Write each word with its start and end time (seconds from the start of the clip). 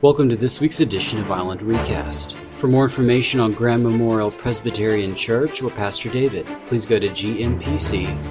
Welcome 0.00 0.28
to 0.28 0.36
this 0.36 0.60
week's 0.60 0.78
edition 0.78 1.18
of 1.18 1.28
Island 1.32 1.60
Recast. 1.60 2.36
For 2.58 2.68
more 2.68 2.84
information 2.84 3.40
on 3.40 3.52
Graham 3.52 3.82
Memorial 3.82 4.30
Presbyterian 4.30 5.16
Church 5.16 5.60
or 5.60 5.70
Pastor 5.70 6.08
David, 6.08 6.46
please 6.68 6.86
go 6.86 7.00
to 7.00 7.08
gmpc.org. 7.08 8.30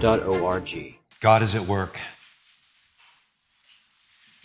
God 1.19 1.41
is 1.41 1.55
at 1.55 1.63
work. 1.63 1.99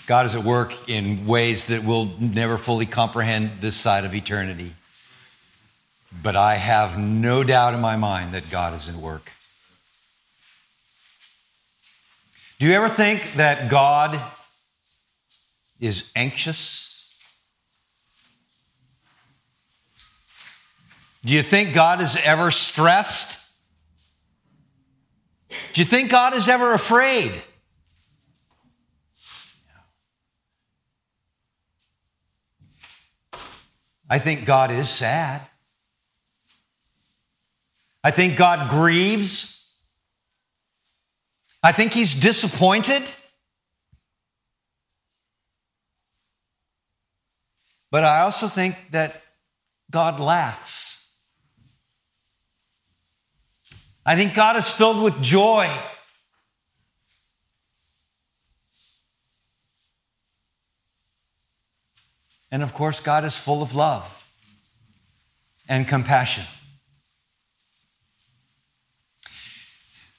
God 0.08 0.27
is 0.27 0.35
at 0.35 0.43
work 0.43 0.88
in 0.88 1.24
ways 1.24 1.69
that 1.69 1.85
we'll 1.85 2.11
never 2.19 2.58
fully 2.58 2.87
comprehend 2.87 3.52
this 3.61 3.77
side 3.77 4.04
of 4.04 4.16
eternity. 4.16 4.73
But 6.25 6.34
I 6.34 6.57
have 6.57 6.98
no 6.98 7.45
doubt 7.45 7.75
in 7.75 7.80
my 7.80 7.95
mind 7.95 8.34
that 8.34 8.50
God 8.50 8.75
is 8.75 8.89
at 8.89 8.96
work. 8.96 9.30
Do 12.59 12.66
you 12.66 12.73
ever 12.73 12.89
think 12.89 13.34
that 13.34 13.70
God 13.70 14.20
is 15.79 16.11
anxious? 16.16 16.91
Do 21.24 21.34
you 21.34 21.42
think 21.42 21.72
God 21.72 22.00
is 22.00 22.16
ever 22.16 22.50
stressed? 22.50 23.58
Do 25.72 25.80
you 25.80 25.84
think 25.84 26.10
God 26.10 26.34
is 26.34 26.48
ever 26.48 26.74
afraid? 26.74 27.32
I 34.10 34.18
think 34.18 34.45
God 34.45 34.70
is 34.70 34.90
sad. 34.90 35.40
I 38.04 38.10
think 38.10 38.36
God 38.36 38.68
grieves. 38.68 39.78
I 41.62 41.73
think 41.73 41.92
He's 41.92 42.12
disappointed. 42.20 43.02
But 47.90 48.04
I 48.04 48.20
also 48.20 48.48
think 48.48 48.76
that 48.90 49.23
God 49.90 50.18
laughs. 50.18 50.81
I 54.04 54.16
think 54.16 54.34
God 54.34 54.56
is 54.56 54.68
filled 54.68 55.02
with 55.02 55.20
joy. 55.22 55.70
And 62.50 62.62
of 62.62 62.74
course, 62.74 63.00
God 63.00 63.24
is 63.24 63.36
full 63.38 63.62
of 63.62 63.74
love 63.74 64.30
and 65.69 65.88
compassion. 65.88 66.44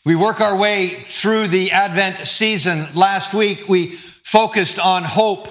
We 0.06 0.16
work 0.16 0.42
our 0.42 0.58
way 0.58 1.04
through 1.06 1.50
the 1.50 1.72
Advent 1.72 2.28
season. 2.28 2.88
Last 2.94 3.34
week, 3.34 3.70
we 3.70 3.96
focused 4.24 4.80
on 4.80 5.04
hope 5.04 5.48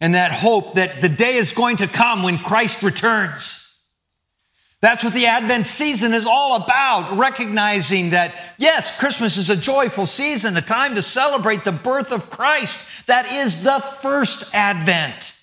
and 0.00 0.14
that 0.14 0.32
hope 0.32 0.74
that 0.74 1.00
the 1.00 1.08
day 1.08 1.34
is 1.34 1.52
going 1.52 1.78
to 1.78 1.86
come 1.86 2.22
when 2.22 2.38
Christ 2.38 2.82
returns. 2.82 3.69
That's 4.80 5.04
what 5.04 5.12
the 5.12 5.26
Advent 5.26 5.66
season 5.66 6.14
is 6.14 6.24
all 6.24 6.56
about, 6.56 7.18
recognizing 7.18 8.10
that, 8.10 8.34
yes, 8.56 8.98
Christmas 8.98 9.36
is 9.36 9.50
a 9.50 9.56
joyful 9.56 10.06
season, 10.06 10.56
a 10.56 10.62
time 10.62 10.94
to 10.94 11.02
celebrate 11.02 11.64
the 11.64 11.72
birth 11.72 12.12
of 12.12 12.30
Christ. 12.30 13.06
That 13.06 13.30
is 13.30 13.62
the 13.62 13.80
first 14.00 14.54
Advent. 14.54 15.38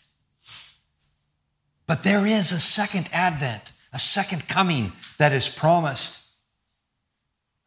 But 1.85 2.03
there 2.03 2.25
is 2.25 2.51
a 2.51 2.59
second 2.59 3.09
Advent, 3.13 3.71
a 3.93 3.99
second 3.99 4.47
coming 4.47 4.91
that 5.19 5.33
is 5.33 5.47
promised. 5.47 6.31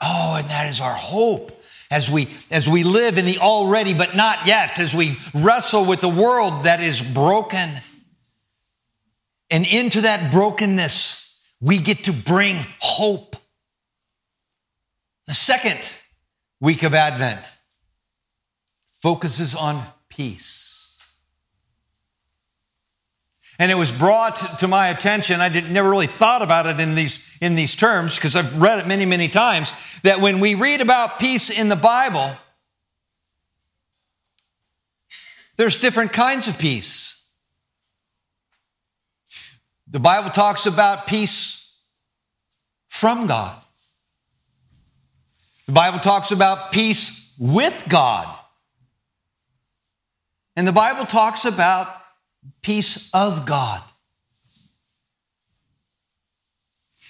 Oh, 0.01 0.35
and 0.37 0.51
that 0.51 0.67
is 0.67 0.81
our 0.81 0.95
hope 0.95 1.57
as 1.91 2.11
we 2.11 2.29
as 2.51 2.69
we 2.69 2.85
live 2.85 3.19
in 3.19 3.27
the 3.27 3.39
already 3.39 3.93
but 3.93 4.15
not 4.15 4.47
yet 4.47 4.79
as 4.79 4.95
we 4.95 5.19
wrestle 5.35 5.85
with 5.85 6.01
the 6.01 6.09
world 6.09 6.65
that 6.65 6.81
is 6.81 7.03
broken 7.03 7.69
and 9.51 9.67
into 9.67 10.03
that 10.03 10.31
brokenness 10.31 11.20
we 11.61 11.78
get 11.78 12.05
to 12.05 12.12
bring 12.12 12.64
hope. 12.80 13.36
The 15.27 15.35
second 15.35 15.79
week 16.61 16.83
of 16.83 16.95
Advent 16.95 17.46
focuses 18.92 19.55
on 19.55 19.83
peace. 20.08 20.98
And 23.58 23.70
it 23.70 23.77
was 23.77 23.92
brought 23.92 24.58
to 24.61 24.68
my 24.68 24.89
attention, 24.89 25.42
I 25.42 25.51
did, 25.51 25.70
never 25.70 25.90
really 25.90 26.07
thought 26.07 26.40
about 26.40 26.67
it 26.67 26.80
in 26.80 26.95
these, 26.95 27.36
in 27.42 27.57
these 27.57 27.77
terms 27.77 28.14
because 28.14 28.35
I've 28.35 28.56
read 28.56 28.79
it 28.79 28.86
many, 28.86 29.05
many 29.05 29.29
times, 29.29 29.74
that 30.02 30.23
when 30.23 30.40
we 30.40 30.55
read 30.55 30.80
about 30.80 31.18
peace 31.18 31.51
in 31.51 31.68
the 31.68 31.77
Bible, 31.77 32.35
there's 35.56 35.77
different 35.77 36.14
kinds 36.14 36.48
of 36.48 36.58
peace. 36.58 37.20
The 39.90 39.98
Bible 39.98 40.30
talks 40.30 40.67
about 40.67 41.08
peace 41.08 41.77
from 42.89 43.27
God. 43.27 43.56
The 45.67 45.73
Bible 45.73 45.98
talks 45.98 46.30
about 46.30 46.70
peace 46.70 47.34
with 47.39 47.84
God. 47.89 48.29
And 50.55 50.67
the 50.67 50.73
Bible 50.73 51.06
talks 51.06 51.45
about 51.45 51.89
peace 52.62 53.11
of 53.12 53.46
God. 53.46 53.83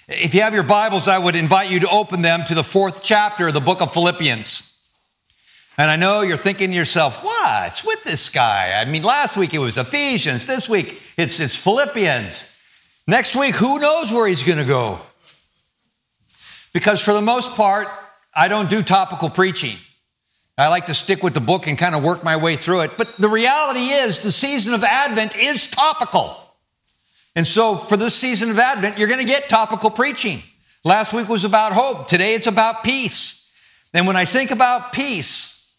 If 0.07 0.33
you 0.33 0.41
have 0.41 0.53
your 0.53 0.63
Bibles, 0.63 1.07
I 1.07 1.19
would 1.19 1.35
invite 1.35 1.69
you 1.69 1.79
to 1.81 1.89
open 1.89 2.23
them 2.23 2.43
to 2.45 2.55
the 2.55 2.63
fourth 2.63 3.03
chapter 3.03 3.47
of 3.47 3.53
the 3.53 3.61
book 3.61 3.81
of 3.81 3.93
Philippians. 3.93 4.67
And 5.77 5.89
I 5.89 5.95
know 5.95 6.21
you're 6.21 6.35
thinking 6.35 6.69
to 6.71 6.75
yourself, 6.75 7.23
what's 7.23 7.83
with 7.83 8.03
this 8.03 8.29
guy? 8.29 8.73
I 8.81 8.85
mean, 8.85 9.03
last 9.03 9.37
week 9.37 9.53
it 9.53 9.59
was 9.59 9.77
Ephesians, 9.77 10.47
this 10.47 10.67
week 10.67 11.01
it's, 11.15 11.39
it's 11.39 11.55
Philippians. 11.55 12.50
Next 13.11 13.35
week, 13.35 13.55
who 13.55 13.77
knows 13.77 14.09
where 14.09 14.25
he's 14.25 14.43
going 14.43 14.57
to 14.57 14.63
go? 14.63 14.97
Because 16.71 17.01
for 17.01 17.11
the 17.11 17.21
most 17.21 17.57
part, 17.57 17.89
I 18.33 18.47
don't 18.47 18.69
do 18.69 18.81
topical 18.81 19.29
preaching. 19.29 19.75
I 20.57 20.69
like 20.69 20.85
to 20.85 20.93
stick 20.93 21.21
with 21.21 21.33
the 21.33 21.41
book 21.41 21.67
and 21.67 21.77
kind 21.77 21.93
of 21.93 22.03
work 22.03 22.23
my 22.23 22.37
way 22.37 22.55
through 22.55 22.83
it. 22.83 22.91
But 22.95 23.17
the 23.17 23.27
reality 23.27 23.81
is, 23.81 24.21
the 24.21 24.31
season 24.31 24.73
of 24.73 24.85
Advent 24.85 25.35
is 25.35 25.69
topical. 25.69 26.37
And 27.35 27.45
so, 27.45 27.75
for 27.75 27.97
this 27.97 28.15
season 28.15 28.49
of 28.49 28.57
Advent, 28.57 28.97
you're 28.97 29.09
going 29.09 29.19
to 29.19 29.25
get 29.25 29.49
topical 29.49 29.91
preaching. 29.91 30.41
Last 30.85 31.11
week 31.11 31.27
was 31.27 31.43
about 31.43 31.73
hope. 31.73 32.07
Today 32.07 32.33
it's 32.33 32.47
about 32.47 32.81
peace. 32.81 33.53
And 33.93 34.07
when 34.07 34.15
I 34.15 34.23
think 34.23 34.51
about 34.51 34.93
peace, 34.93 35.75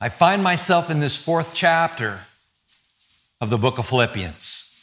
I 0.00 0.08
find 0.08 0.42
myself 0.42 0.90
in 0.90 0.98
this 0.98 1.16
fourth 1.16 1.52
chapter 1.54 2.22
of 3.40 3.50
the 3.50 3.56
book 3.56 3.78
of 3.78 3.86
Philippians. 3.86 4.73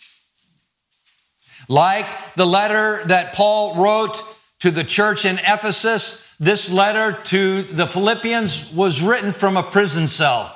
Like 1.72 2.36
the 2.36 2.46
letter 2.46 3.02
that 3.06 3.32
Paul 3.32 3.76
wrote 3.76 4.22
to 4.60 4.72
the 4.72 4.84
church 4.84 5.24
in 5.24 5.40
Ephesus, 5.40 6.36
this 6.38 6.70
letter 6.70 7.14
to 7.28 7.62
the 7.62 7.88
Philippians 7.88 8.74
was 8.74 9.02
written 9.02 9.32
from 9.32 9.56
a 9.56 9.64
prison 9.64 10.10
cell. 10.10 10.54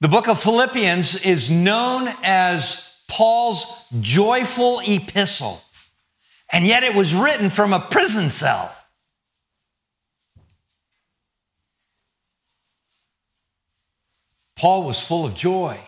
The 0.00 0.06
book 0.06 0.28
of 0.28 0.40
Philippians 0.40 1.24
is 1.26 1.50
known 1.50 2.08
as 2.22 3.02
Paul's 3.08 3.84
joyful 4.00 4.80
epistle, 4.86 5.60
and 6.52 6.64
yet 6.64 6.84
it 6.84 6.94
was 6.94 7.12
written 7.12 7.50
from 7.50 7.72
a 7.72 7.80
prison 7.80 8.30
cell. 8.30 8.72
Paul 14.54 14.84
was 14.84 15.02
full 15.02 15.26
of 15.26 15.34
joy 15.34 15.80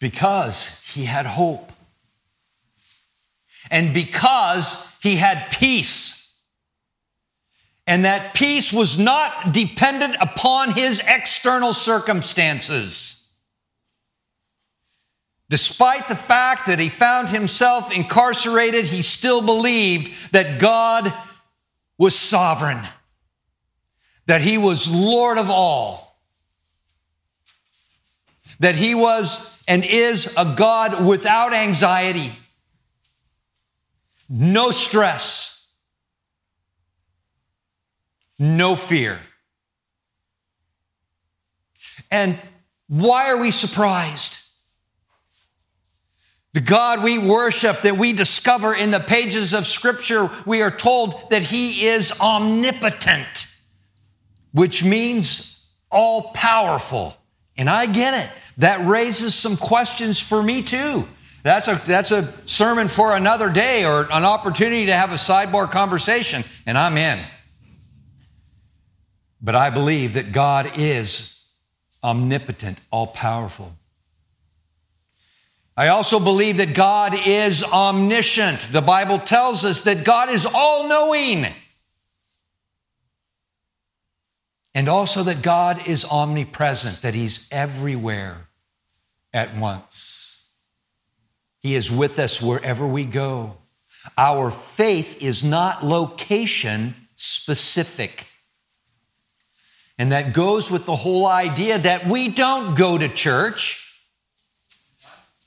because 0.00 0.82
he 0.84 1.04
had 1.04 1.26
hope. 1.26 1.72
And 3.70 3.92
because 3.92 4.96
he 5.02 5.16
had 5.16 5.50
peace. 5.50 6.40
And 7.86 8.04
that 8.04 8.34
peace 8.34 8.72
was 8.72 8.98
not 8.98 9.52
dependent 9.52 10.16
upon 10.20 10.72
his 10.72 11.00
external 11.06 11.72
circumstances. 11.72 13.22
Despite 15.48 16.08
the 16.08 16.16
fact 16.16 16.66
that 16.66 16.80
he 16.80 16.88
found 16.88 17.28
himself 17.28 17.92
incarcerated, 17.92 18.86
he 18.86 19.02
still 19.02 19.40
believed 19.40 20.32
that 20.32 20.58
God 20.58 21.12
was 21.96 22.16
sovereign, 22.16 22.80
that 24.26 24.40
he 24.40 24.58
was 24.58 24.92
Lord 24.92 25.38
of 25.38 25.48
all, 25.48 26.18
that 28.58 28.74
he 28.74 28.94
was 28.94 29.55
and 29.66 29.84
is 29.84 30.32
a 30.36 30.54
God 30.56 31.04
without 31.04 31.52
anxiety, 31.52 32.32
no 34.28 34.70
stress, 34.70 35.72
no 38.38 38.76
fear. 38.76 39.18
And 42.10 42.38
why 42.88 43.30
are 43.30 43.38
we 43.38 43.50
surprised? 43.50 44.38
The 46.52 46.60
God 46.60 47.02
we 47.02 47.18
worship, 47.18 47.82
that 47.82 47.98
we 47.98 48.12
discover 48.12 48.74
in 48.74 48.90
the 48.90 49.00
pages 49.00 49.52
of 49.52 49.66
Scripture, 49.66 50.30
we 50.46 50.62
are 50.62 50.70
told 50.70 51.30
that 51.30 51.42
He 51.42 51.86
is 51.86 52.18
omnipotent, 52.20 53.46
which 54.52 54.82
means 54.82 55.70
all 55.90 56.30
powerful. 56.32 57.16
And 57.58 57.68
I 57.70 57.86
get 57.86 58.14
it. 58.24 58.30
That 58.58 58.86
raises 58.86 59.34
some 59.34 59.56
questions 59.56 60.20
for 60.20 60.42
me 60.42 60.62
too. 60.62 61.06
That's 61.42 61.68
a, 61.68 61.80
that's 61.84 62.10
a 62.10 62.32
sermon 62.46 62.88
for 62.88 63.14
another 63.14 63.48
day 63.50 63.84
or 63.84 64.02
an 64.10 64.24
opportunity 64.24 64.86
to 64.86 64.92
have 64.92 65.12
a 65.12 65.14
sidebar 65.14 65.70
conversation, 65.70 66.42
and 66.66 66.76
I'm 66.76 66.96
in. 66.98 67.24
But 69.40 69.54
I 69.54 69.70
believe 69.70 70.14
that 70.14 70.32
God 70.32 70.72
is 70.76 71.46
omnipotent, 72.02 72.78
all 72.90 73.06
powerful. 73.06 73.72
I 75.76 75.88
also 75.88 76.18
believe 76.18 76.56
that 76.56 76.74
God 76.74 77.14
is 77.26 77.62
omniscient. 77.62 78.72
The 78.72 78.80
Bible 78.80 79.18
tells 79.18 79.64
us 79.64 79.84
that 79.84 80.04
God 80.04 80.30
is 80.30 80.46
all 80.46 80.88
knowing. 80.88 81.46
And 84.76 84.90
also 84.90 85.22
that 85.22 85.40
God 85.40 85.86
is 85.86 86.04
omnipresent, 86.04 87.00
that 87.00 87.14
He's 87.14 87.48
everywhere 87.50 88.48
at 89.32 89.56
once. 89.56 90.52
He 91.60 91.74
is 91.74 91.90
with 91.90 92.18
us 92.18 92.42
wherever 92.42 92.86
we 92.86 93.06
go. 93.06 93.56
Our 94.18 94.50
faith 94.50 95.22
is 95.22 95.42
not 95.42 95.82
location 95.82 96.94
specific. 97.16 98.26
And 99.98 100.12
that 100.12 100.34
goes 100.34 100.70
with 100.70 100.84
the 100.84 100.94
whole 100.94 101.26
idea 101.26 101.78
that 101.78 102.06
we 102.06 102.28
don't 102.28 102.76
go 102.76 102.98
to 102.98 103.08
church 103.08 103.98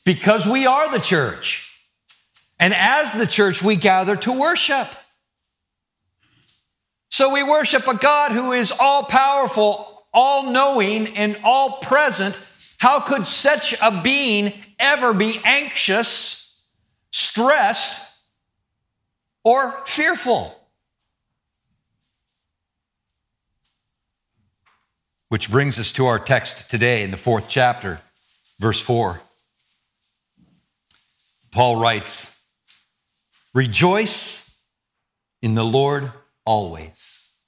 because 0.06 0.48
we 0.48 0.66
are 0.66 0.92
the 0.92 0.98
church. 0.98 1.72
And 2.60 2.74
as 2.74 3.14
the 3.14 3.28
church, 3.28 3.62
we 3.62 3.76
gather 3.76 4.16
to 4.16 4.40
worship. 4.40 4.88
So 7.10 7.34
we 7.34 7.42
worship 7.44 7.88
a 7.88 7.96
God 7.96 8.32
who 8.32 8.52
is 8.52 8.72
all 8.72 9.04
powerful, 9.04 10.06
all 10.14 10.52
knowing, 10.52 11.08
and 11.18 11.38
all 11.44 11.80
present. 11.80 12.40
How 12.78 13.00
could 13.00 13.26
such 13.26 13.76
a 13.82 14.02
being 14.02 14.54
ever 14.80 15.14
be 15.14 15.42
anxious, 15.44 16.64
stressed, 17.12 18.24
or 19.44 19.84
fearful? 19.88 20.56
Which 25.30 25.50
brings 25.50 25.80
us 25.80 25.92
to 25.94 26.06
our 26.06 26.20
text 26.20 26.70
today 26.70 27.04
in 27.04 27.12
the 27.12 27.18
fourth 27.18 27.50
chapter, 27.50 28.02
verse 28.60 28.82
4. 28.82 29.20
Paul 31.52 31.78
writes, 31.78 32.48
Rejoice 33.54 34.62
in 35.42 35.56
the 35.56 35.66
Lord 35.66 36.12
always. 36.50 37.42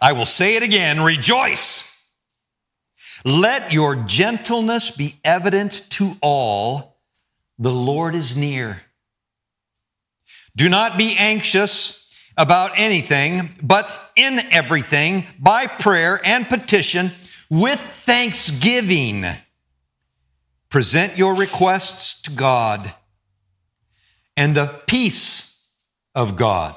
I 0.00 0.12
will 0.12 0.26
say 0.26 0.56
it 0.56 0.62
again 0.62 1.00
rejoice. 1.00 2.10
Let 3.24 3.72
your 3.72 3.96
gentleness 3.96 4.90
be 4.90 5.16
evident 5.24 5.72
to 5.90 6.12
all. 6.22 7.00
The 7.58 7.70
Lord 7.70 8.14
is 8.14 8.36
near. 8.36 8.82
Do 10.56 10.68
not 10.68 10.96
be 10.96 11.14
anxious 11.18 12.02
about 12.36 12.72
anything, 12.76 13.50
but 13.62 14.10
in 14.16 14.40
everything, 14.50 15.26
by 15.38 15.66
prayer 15.66 16.20
and 16.24 16.48
petition, 16.48 17.10
with 17.50 17.80
thanksgiving 17.80 19.26
Present 20.68 21.16
your 21.16 21.34
requests 21.34 22.20
to 22.22 22.30
God, 22.30 22.92
and 24.36 24.54
the 24.56 24.66
peace 24.86 25.66
of 26.14 26.36
God, 26.36 26.74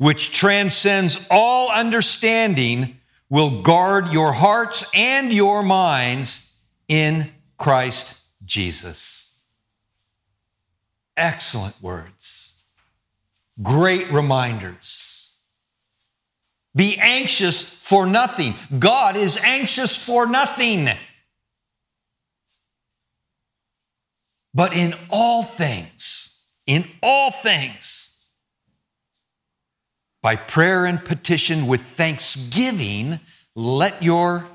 which 0.00 0.32
transcends 0.32 1.26
all 1.30 1.70
understanding, 1.70 2.98
will 3.28 3.60
guard 3.60 4.10
your 4.14 4.32
hearts 4.32 4.90
and 4.94 5.30
your 5.30 5.62
minds 5.62 6.56
in 6.88 7.30
Christ 7.58 8.18
Jesus. 8.42 9.42
Excellent 11.18 11.82
words. 11.82 12.62
Great 13.60 14.10
reminders. 14.10 15.36
Be 16.74 16.96
anxious 16.96 17.60
for 17.60 18.06
nothing. 18.06 18.54
God 18.78 19.18
is 19.18 19.36
anxious 19.36 20.02
for 20.02 20.26
nothing. 20.26 20.88
But 24.54 24.72
in 24.72 24.94
all 25.10 25.42
things, 25.42 26.42
in 26.64 26.88
all 27.02 27.30
things, 27.30 28.09
by 30.22 30.36
prayer 30.36 30.86
and 30.86 31.04
petition 31.04 31.66
with 31.66 31.80
thanksgiving, 31.80 33.20
let 33.54 34.02
your 34.02 34.46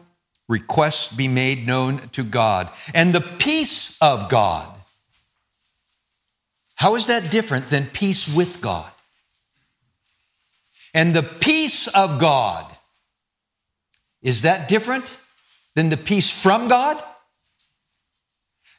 requests 0.48 1.14
be 1.14 1.28
made 1.28 1.66
known 1.66 2.10
to 2.10 2.24
God. 2.24 2.70
And 2.94 3.14
the 3.14 3.22
peace 3.22 3.98
of 4.02 4.30
God. 4.30 4.72
How 6.76 6.96
is 6.96 7.08
that 7.08 7.32
different 7.32 7.70
than 7.70 7.88
peace 7.88 8.34
with 8.34 8.62
God? 8.62 8.92
And 10.94 11.16
the 11.16 11.24
peace 11.24 11.88
of 11.88 12.20
God. 12.20 12.72
Is 14.22 14.44
that 14.44 14.68
different 14.68 15.20
than 15.74 15.90
the 15.90 15.98
peace 15.98 16.32
from 16.32 16.68
God? 16.68 17.02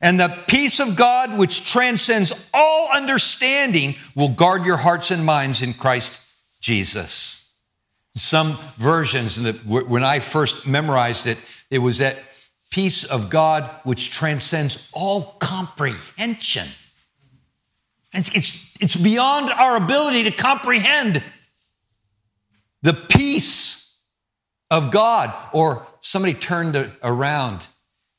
And 0.01 0.21
the 0.21 0.29
peace 0.47 0.79
of 0.79 0.95
God, 0.95 1.39
which 1.39 1.65
transcends 1.65 2.49
all 2.53 2.89
understanding, 2.93 3.95
will 4.15 4.29
guard 4.29 4.67
your 4.67 4.77
hearts 4.77 5.11
and 5.11 5.25
minds 5.25 5.63
in 5.63 5.73
Christ 5.73 6.26
Jesus. 6.67 7.53
Some 8.15 8.57
versions, 8.77 9.39
when 9.65 10.03
I 10.03 10.21
first 10.21 10.67
memorized 10.67 11.27
it, 11.27 11.39
it 11.71 11.79
was 11.79 11.99
that 11.99 12.17
peace 12.71 13.05
of 13.05 13.31
God 13.31 13.71
which 13.85 14.11
transcends 14.11 14.91
all 14.93 15.37
comprehension. 15.39 16.67
And 18.13 18.29
it's, 18.35 18.75
it's 18.81 18.97
beyond 18.97 19.51
our 19.51 19.77
ability 19.77 20.25
to 20.25 20.31
comprehend 20.31 21.23
the 22.83 22.95
peace 22.95 24.01
of 24.71 24.91
God. 24.91 25.33
Or 25.53 25.87
somebody 26.01 26.35
turned 26.35 26.91
around 27.03 27.67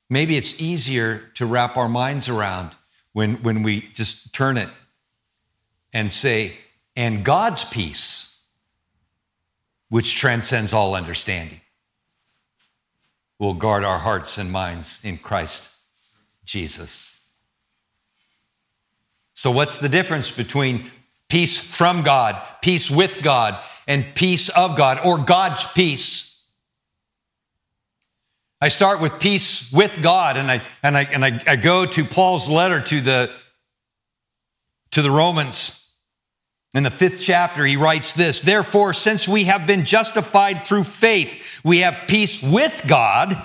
Maybe 0.09 0.37
it's 0.37 0.59
easier 0.61 1.29
to 1.35 1.45
wrap 1.45 1.75
our 1.75 1.89
minds 1.89 2.29
around 2.29 2.77
when, 3.13 3.35
when 3.43 3.63
we 3.63 3.81
just 3.93 4.33
turn 4.33 4.57
it 4.57 4.69
and 5.91 6.11
say, 6.11 6.53
and 6.95 7.25
God's 7.25 7.65
peace, 7.65 8.36
which 9.89 10.15
transcends 10.15 10.73
all 10.73 10.95
understanding, 10.95 11.61
will 13.39 13.53
guard 13.53 13.83
our 13.83 13.99
hearts 13.99 14.37
and 14.37 14.51
minds 14.51 15.03
in 15.03 15.17
Christ 15.17 15.75
Jesus. 16.45 17.31
So, 19.33 19.51
what's 19.51 19.77
the 19.77 19.89
difference 19.89 20.35
between 20.35 20.89
peace 21.29 21.59
from 21.59 22.01
God, 22.01 22.41
peace 22.61 22.89
with 22.89 23.21
God, 23.21 23.57
and 23.87 24.05
peace 24.15 24.49
of 24.49 24.75
God, 24.75 24.99
or 25.05 25.17
God's 25.17 25.71
peace? 25.73 26.27
I 28.59 28.69
start 28.69 28.99
with 28.99 29.19
peace 29.19 29.71
with 29.71 30.01
God, 30.01 30.37
and 30.37 30.49
I 30.49 30.63
and 30.81 30.97
I 30.97 31.03
and 31.03 31.23
I, 31.23 31.39
I 31.45 31.55
go 31.55 31.85
to 31.85 32.03
Paul's 32.03 32.49
letter 32.49 32.81
to 32.81 33.01
the 33.01 33.31
to 34.91 35.01
the 35.01 35.11
Romans. 35.11 35.86
In 36.73 36.83
the 36.83 36.91
fifth 36.91 37.21
chapter, 37.21 37.65
he 37.65 37.77
writes 37.77 38.13
this 38.13 38.41
Therefore, 38.41 38.93
since 38.93 39.27
we 39.27 39.45
have 39.45 39.65
been 39.65 39.85
justified 39.85 40.61
through 40.61 40.83
faith, 40.83 41.61
we 41.63 41.79
have 41.79 42.07
peace 42.07 42.43
with 42.43 42.83
God 42.87 43.35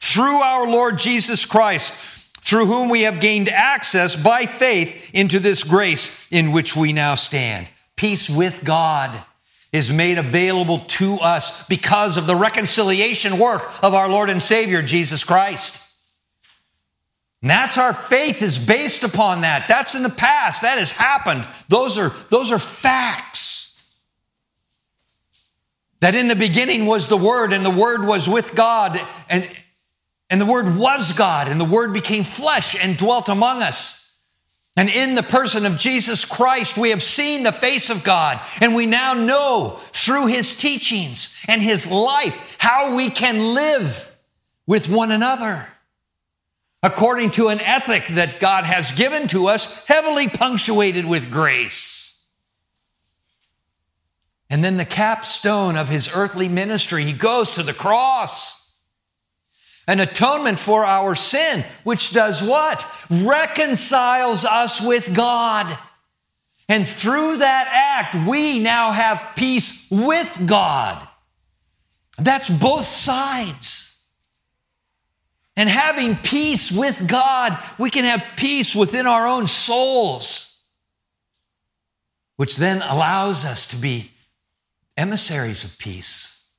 through 0.00 0.40
our 0.40 0.66
Lord 0.66 0.98
Jesus 0.98 1.44
Christ, 1.44 1.92
through 2.40 2.66
whom 2.66 2.88
we 2.88 3.02
have 3.02 3.20
gained 3.20 3.48
access 3.48 4.16
by 4.16 4.46
faith 4.46 5.10
into 5.12 5.38
this 5.38 5.64
grace 5.64 6.26
in 6.30 6.52
which 6.52 6.74
we 6.74 6.92
now 6.92 7.14
stand. 7.14 7.68
Peace 7.96 8.30
with 8.30 8.64
God 8.64 9.18
is 9.72 9.90
made 9.90 10.16
available 10.16 10.80
to 10.80 11.14
us 11.16 11.66
because 11.66 12.16
of 12.16 12.26
the 12.26 12.36
reconciliation 12.36 13.38
work 13.38 13.62
of 13.82 13.94
our 13.94 14.08
Lord 14.08 14.30
and 14.30 14.42
Savior, 14.42 14.80
Jesus 14.80 15.24
Christ. 15.24 15.85
And 17.42 17.50
that's 17.50 17.78
our 17.78 17.92
faith 17.92 18.42
is 18.42 18.58
based 18.58 19.04
upon 19.04 19.42
that. 19.42 19.68
That's 19.68 19.94
in 19.94 20.02
the 20.02 20.08
past. 20.08 20.62
That 20.62 20.78
has 20.78 20.92
happened. 20.92 21.46
Those 21.68 21.98
are, 21.98 22.12
those 22.30 22.50
are 22.50 22.58
facts. 22.58 23.96
That 26.00 26.14
in 26.14 26.28
the 26.28 26.36
beginning 26.36 26.86
was 26.86 27.08
the 27.08 27.16
Word, 27.16 27.52
and 27.52 27.64
the 27.64 27.70
Word 27.70 28.04
was 28.04 28.28
with 28.28 28.54
God, 28.54 29.00
and, 29.28 29.48
and 30.28 30.40
the 30.40 30.46
Word 30.46 30.76
was 30.76 31.12
God, 31.12 31.48
and 31.48 31.60
the 31.60 31.64
Word 31.64 31.92
became 31.92 32.24
flesh 32.24 32.76
and 32.82 32.96
dwelt 32.96 33.28
among 33.28 33.62
us. 33.62 34.14
And 34.76 34.90
in 34.90 35.14
the 35.14 35.22
person 35.22 35.64
of 35.64 35.78
Jesus 35.78 36.26
Christ, 36.26 36.76
we 36.76 36.90
have 36.90 37.02
seen 37.02 37.44
the 37.44 37.52
face 37.52 37.88
of 37.88 38.04
God, 38.04 38.40
and 38.60 38.74
we 38.74 38.84
now 38.84 39.14
know 39.14 39.80
through 39.92 40.26
his 40.26 40.58
teachings 40.58 41.34
and 41.48 41.62
his 41.62 41.90
life 41.90 42.56
how 42.58 42.94
we 42.94 43.08
can 43.08 43.54
live 43.54 44.14
with 44.66 44.88
one 44.88 45.12
another 45.12 45.66
according 46.82 47.32
to 47.32 47.48
an 47.48 47.60
ethic 47.60 48.06
that 48.08 48.40
God 48.40 48.64
has 48.64 48.92
given 48.92 49.28
to 49.28 49.48
us, 49.48 49.86
heavily 49.86 50.28
punctuated 50.28 51.04
with 51.04 51.30
grace. 51.30 52.24
And 54.48 54.62
then 54.62 54.76
the 54.76 54.84
capstone 54.84 55.76
of 55.76 55.88
his 55.88 56.14
earthly 56.14 56.48
ministry, 56.48 57.04
he 57.04 57.12
goes 57.12 57.52
to 57.52 57.62
the 57.62 57.74
cross. 57.74 58.78
An 59.88 60.00
atonement 60.00 60.58
for 60.58 60.84
our 60.84 61.14
sin, 61.14 61.64
which 61.84 62.12
does 62.12 62.42
what? 62.42 62.84
Reconciles 63.10 64.44
us 64.44 64.80
with 64.80 65.14
God. 65.14 65.76
And 66.68 66.86
through 66.86 67.38
that 67.38 67.68
act, 67.70 68.28
we 68.28 68.58
now 68.58 68.90
have 68.90 69.34
peace 69.36 69.88
with 69.90 70.42
God. 70.46 71.06
That's 72.18 72.50
both 72.50 72.86
sides. 72.86 73.95
And 75.56 75.68
having 75.68 76.16
peace 76.16 76.70
with 76.70 77.08
God, 77.08 77.58
we 77.78 77.88
can 77.88 78.04
have 78.04 78.22
peace 78.36 78.76
within 78.76 79.06
our 79.06 79.26
own 79.26 79.46
souls, 79.46 80.62
which 82.36 82.56
then 82.56 82.82
allows 82.82 83.44
us 83.46 83.66
to 83.68 83.76
be 83.76 84.10
emissaries 84.96 85.64
of 85.64 85.78
peace, 85.78 86.50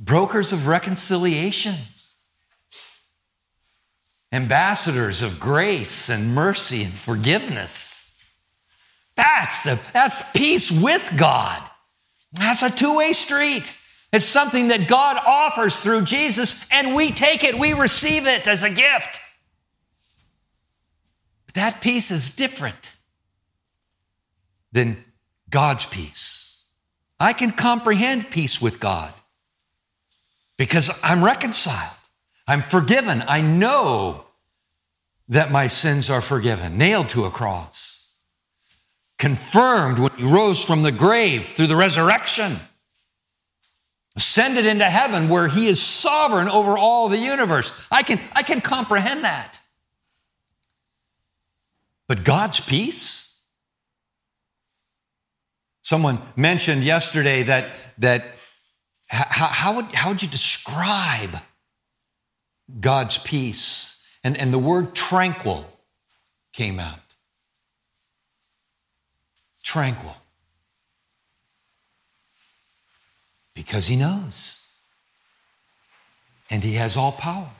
brokers 0.00 0.52
of 0.52 0.66
reconciliation, 0.66 1.74
ambassadors 4.32 5.20
of 5.20 5.38
grace 5.38 6.08
and 6.08 6.34
mercy 6.34 6.84
and 6.84 6.94
forgiveness. 6.94 8.08
That's, 9.14 9.62
the, 9.64 9.80
that's 9.92 10.30
peace 10.32 10.70
with 10.70 11.12
God. 11.18 11.62
That's 12.32 12.62
a 12.62 12.70
two 12.70 12.96
way 12.96 13.12
street. 13.12 13.74
It's 14.12 14.24
something 14.24 14.68
that 14.68 14.88
God 14.88 15.18
offers 15.18 15.78
through 15.78 16.02
Jesus, 16.02 16.66
and 16.72 16.94
we 16.94 17.12
take 17.12 17.44
it, 17.44 17.58
we 17.58 17.74
receive 17.74 18.26
it 18.26 18.46
as 18.46 18.62
a 18.62 18.70
gift. 18.70 19.20
But 21.46 21.54
that 21.56 21.80
peace 21.80 22.10
is 22.10 22.34
different 22.34 22.96
than 24.72 25.04
God's 25.50 25.84
peace. 25.84 26.64
I 27.20 27.32
can 27.32 27.50
comprehend 27.50 28.30
peace 28.30 28.62
with 28.62 28.80
God 28.80 29.12
because 30.56 30.90
I'm 31.02 31.22
reconciled, 31.22 31.96
I'm 32.46 32.62
forgiven, 32.62 33.22
I 33.26 33.40
know 33.42 34.24
that 35.28 35.50
my 35.50 35.66
sins 35.66 36.08
are 36.08 36.22
forgiven, 36.22 36.78
nailed 36.78 37.10
to 37.10 37.26
a 37.26 37.30
cross, 37.30 38.14
confirmed 39.18 39.98
when 39.98 40.12
he 40.12 40.24
rose 40.24 40.64
from 40.64 40.82
the 40.82 40.92
grave 40.92 41.44
through 41.44 41.66
the 41.66 41.76
resurrection 41.76 42.56
ascended 44.18 44.66
into 44.66 44.84
heaven 44.84 45.28
where 45.28 45.46
he 45.46 45.68
is 45.68 45.80
sovereign 45.80 46.48
over 46.48 46.76
all 46.76 47.08
the 47.08 47.16
universe. 47.16 47.72
I 47.88 48.02
can, 48.02 48.18
I 48.32 48.42
can 48.42 48.60
comprehend 48.60 49.22
that. 49.22 49.60
But 52.08 52.24
God's 52.24 52.58
peace? 52.58 53.40
Someone 55.82 56.18
mentioned 56.34 56.82
yesterday 56.82 57.44
that, 57.44 57.66
that 57.98 58.24
how, 59.06 59.46
how, 59.46 59.76
would, 59.76 59.84
how 59.94 60.08
would 60.08 60.20
you 60.20 60.28
describe 60.28 61.36
God's 62.80 63.18
peace? 63.18 64.02
And, 64.24 64.36
and 64.36 64.52
the 64.52 64.58
word 64.58 64.96
tranquil 64.96 65.64
came 66.52 66.80
out. 66.80 66.98
Tranquil. 69.62 70.16
Because 73.68 73.86
he 73.86 73.96
knows. 73.96 74.66
And 76.48 76.64
he 76.64 76.72
has 76.74 76.96
all 76.96 77.12
power. 77.12 77.50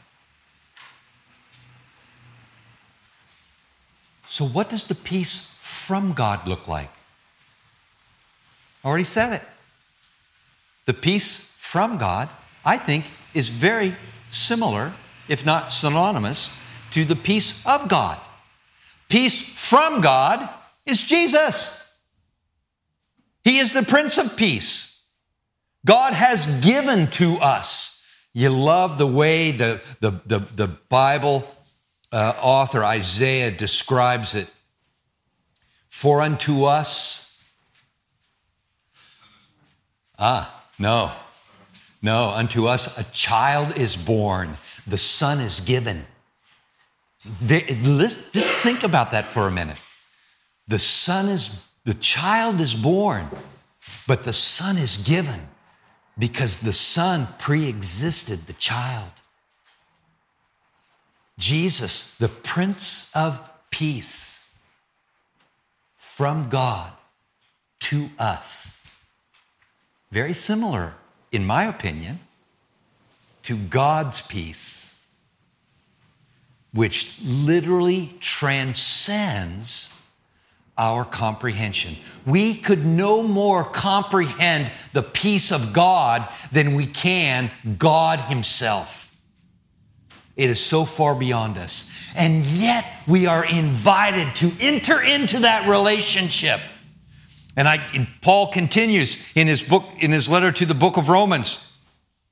So, 4.27 4.47
what 4.47 4.71
does 4.71 4.85
the 4.85 4.95
peace 4.95 5.55
from 5.61 6.15
God 6.15 6.49
look 6.49 6.67
like? 6.67 6.89
I 8.83 8.89
already 8.89 9.05
said 9.05 9.35
it. 9.35 9.43
The 10.87 10.95
peace 10.95 11.55
from 11.59 11.99
God, 11.99 12.31
I 12.65 12.79
think, 12.79 13.05
is 13.35 13.51
very 13.51 13.95
similar, 14.31 14.95
if 15.29 15.45
not 15.45 15.75
synonymous, 15.75 16.59
to 16.93 17.05
the 17.05 17.17
peace 17.17 17.67
of 17.67 17.87
God. 17.87 18.19
Peace 19.11 19.43
from 19.43 20.01
God 20.01 20.49
is 20.87 21.03
Jesus. 21.03 21.95
He 23.45 23.59
is 23.59 23.75
the 23.75 23.83
Prince 23.83 24.17
of 24.17 24.35
Peace. 24.39 24.98
God 25.89 26.13
has 26.13 26.45
given 26.61 27.07
to 27.13 27.37
us. 27.37 28.07
You 28.35 28.51
love 28.51 28.99
the 28.99 29.07
way 29.07 29.53
the, 29.53 29.81
the, 30.01 30.21
the, 30.27 30.41
the 30.41 30.67
Bible 30.67 31.51
uh, 32.13 32.35
author 32.43 32.85
Isaiah 32.85 33.51
describes 33.51 34.35
it. 34.35 34.53
For 35.89 36.21
unto 36.21 36.65
us, 36.65 37.43
ah, 40.19 40.63
no, 40.79 41.11
no, 42.03 42.33
unto 42.33 42.67
us 42.67 42.99
a 42.99 43.11
child 43.11 43.75
is 43.79 43.97
born, 43.97 44.59
the 44.87 44.99
son 44.99 45.41
is 45.41 45.61
given. 45.61 46.05
just 47.47 48.29
think 48.63 48.83
about 48.85 49.13
that 49.13 49.25
for 49.25 49.47
a 49.47 49.51
minute. 49.51 49.81
The 50.69 50.79
son 50.79 51.31
is, 51.31 51.65
the 51.85 51.95
child 51.95 52.61
is 52.61 52.75
born, 52.75 53.31
but 54.07 54.25
the 54.25 54.35
son 54.35 54.77
is 54.77 54.99
given 54.99 55.49
because 56.19 56.59
the 56.59 56.73
Son 56.73 57.29
pre 57.39 57.69
existed 57.69 58.41
the 58.41 58.53
child. 58.55 59.11
Jesus, 61.39 62.17
the 62.19 62.29
Prince 62.29 63.15
of 63.15 63.39
Peace, 63.71 64.59
from 65.97 66.49
God 66.49 66.93
to 67.81 68.11
us. 68.19 68.93
Very 70.11 70.35
similar, 70.35 70.95
in 71.31 71.47
my 71.47 71.65
opinion, 71.65 72.19
to 73.45 73.57
God's 73.57 74.21
peace, 74.23 75.11
which 76.73 77.21
literally 77.23 78.17
transcends 78.21 79.98
our 80.79 81.05
comprehension. 81.05 81.97
We 82.25 82.55
could 82.55 82.87
no 82.87 83.23
more 83.23 83.65
comprehend 83.65 84.71
the 84.93 85.03
peace 85.03 85.51
of 85.51 85.73
God 85.73 86.29
than 86.53 86.75
we 86.75 86.87
can 86.87 87.51
God 87.77 88.21
Himself. 88.21 89.15
It 90.37 90.51
is 90.51 90.61
so 90.61 90.85
far 90.85 91.17
beyond 91.17 91.59
us. 91.59 91.93
And 92.15 92.47
yet 92.47 92.87
we 93.09 93.27
are 93.27 93.45
invited 93.45 94.37
to 94.37 94.53
enter 94.61 95.03
into 95.03 95.41
that 95.41 95.69
relationship. 95.69 96.61
And, 97.57 97.67
I, 97.67 97.85
and 97.93 98.07
Paul 98.23 98.53
continues 98.53 99.37
in 99.37 99.49
his 99.49 99.65
book, 99.65 99.85
in 99.99 100.13
his 100.13 100.31
letter 100.31 100.53
to 100.53 100.65
the 100.65 100.77
book 100.77 100.97
of 100.97 101.09
Romans, 101.09 101.77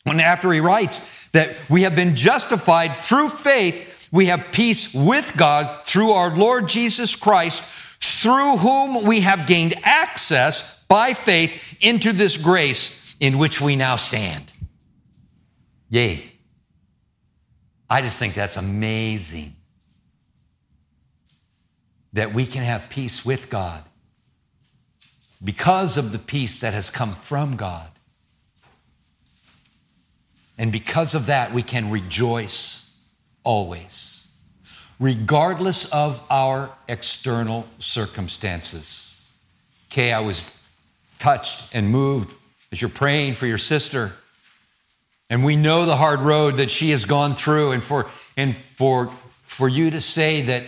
when 0.04 0.20
after 0.20 0.52
he 0.52 0.60
writes 0.60 1.28
that 1.30 1.56
we 1.68 1.82
have 1.82 1.96
been 1.96 2.14
justified 2.14 2.94
through 2.94 3.30
faith, 3.30 4.08
we 4.12 4.26
have 4.26 4.52
peace 4.52 4.94
with 4.94 5.36
God 5.36 5.82
through 5.84 6.12
our 6.12 6.34
Lord 6.34 6.68
Jesus 6.68 7.16
Christ 7.16 7.64
through 8.00 8.56
whom 8.58 9.04
we 9.04 9.20
have 9.20 9.46
gained 9.46 9.74
access 9.82 10.84
by 10.84 11.14
faith 11.14 11.76
into 11.80 12.12
this 12.12 12.36
grace 12.36 13.16
in 13.20 13.38
which 13.38 13.60
we 13.60 13.76
now 13.76 13.96
stand. 13.96 14.52
Yay. 15.88 16.32
I 17.88 18.00
just 18.00 18.18
think 18.18 18.34
that's 18.34 18.56
amazing 18.56 19.54
that 22.12 22.32
we 22.32 22.46
can 22.46 22.62
have 22.62 22.88
peace 22.88 23.24
with 23.24 23.48
God 23.50 23.84
because 25.44 25.96
of 25.96 26.12
the 26.12 26.18
peace 26.18 26.60
that 26.60 26.74
has 26.74 26.90
come 26.90 27.14
from 27.14 27.56
God. 27.56 27.90
And 30.58 30.72
because 30.72 31.14
of 31.14 31.26
that, 31.26 31.52
we 31.52 31.62
can 31.62 31.90
rejoice 31.90 33.00
always 33.44 34.25
regardless 34.98 35.92
of 35.92 36.22
our 36.30 36.70
external 36.88 37.66
circumstances. 37.78 39.32
Okay, 39.90 40.12
I 40.12 40.20
was 40.20 40.44
touched 41.18 41.74
and 41.74 41.90
moved 41.90 42.34
as 42.72 42.80
you're 42.80 42.88
praying 42.90 43.34
for 43.34 43.46
your 43.46 43.58
sister. 43.58 44.12
And 45.28 45.44
we 45.44 45.56
know 45.56 45.86
the 45.86 45.96
hard 45.96 46.20
road 46.20 46.56
that 46.56 46.70
she 46.70 46.90
has 46.90 47.04
gone 47.04 47.34
through, 47.34 47.72
and 47.72 47.82
for, 47.82 48.08
and 48.36 48.56
for, 48.56 49.10
for 49.42 49.68
you 49.68 49.90
to 49.90 50.00
say 50.00 50.42
that 50.42 50.62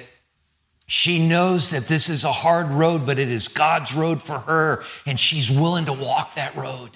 she 0.87 1.27
knows 1.27 1.71
that 1.71 1.87
this 1.87 2.09
is 2.09 2.25
a 2.25 2.33
hard 2.33 2.69
road, 2.69 3.07
but 3.07 3.19
it 3.19 3.29
is 3.29 3.47
God's 3.49 3.95
road 3.95 4.23
for 4.23 4.39
her, 4.41 4.83
and 5.07 5.21
she's 5.21 5.51
willing 5.51 5.85
to 5.85 5.93
walk 5.93 6.35
that 6.35 6.57
road 6.57 6.91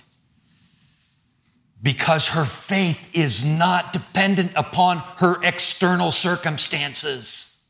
because 1.83 2.29
her 2.29 2.45
faith 2.45 3.09
is 3.13 3.45
not 3.45 3.93
dependent 3.93 4.53
upon 4.55 4.99
her 5.17 5.43
external 5.43 6.11
circumstances. 6.11 7.65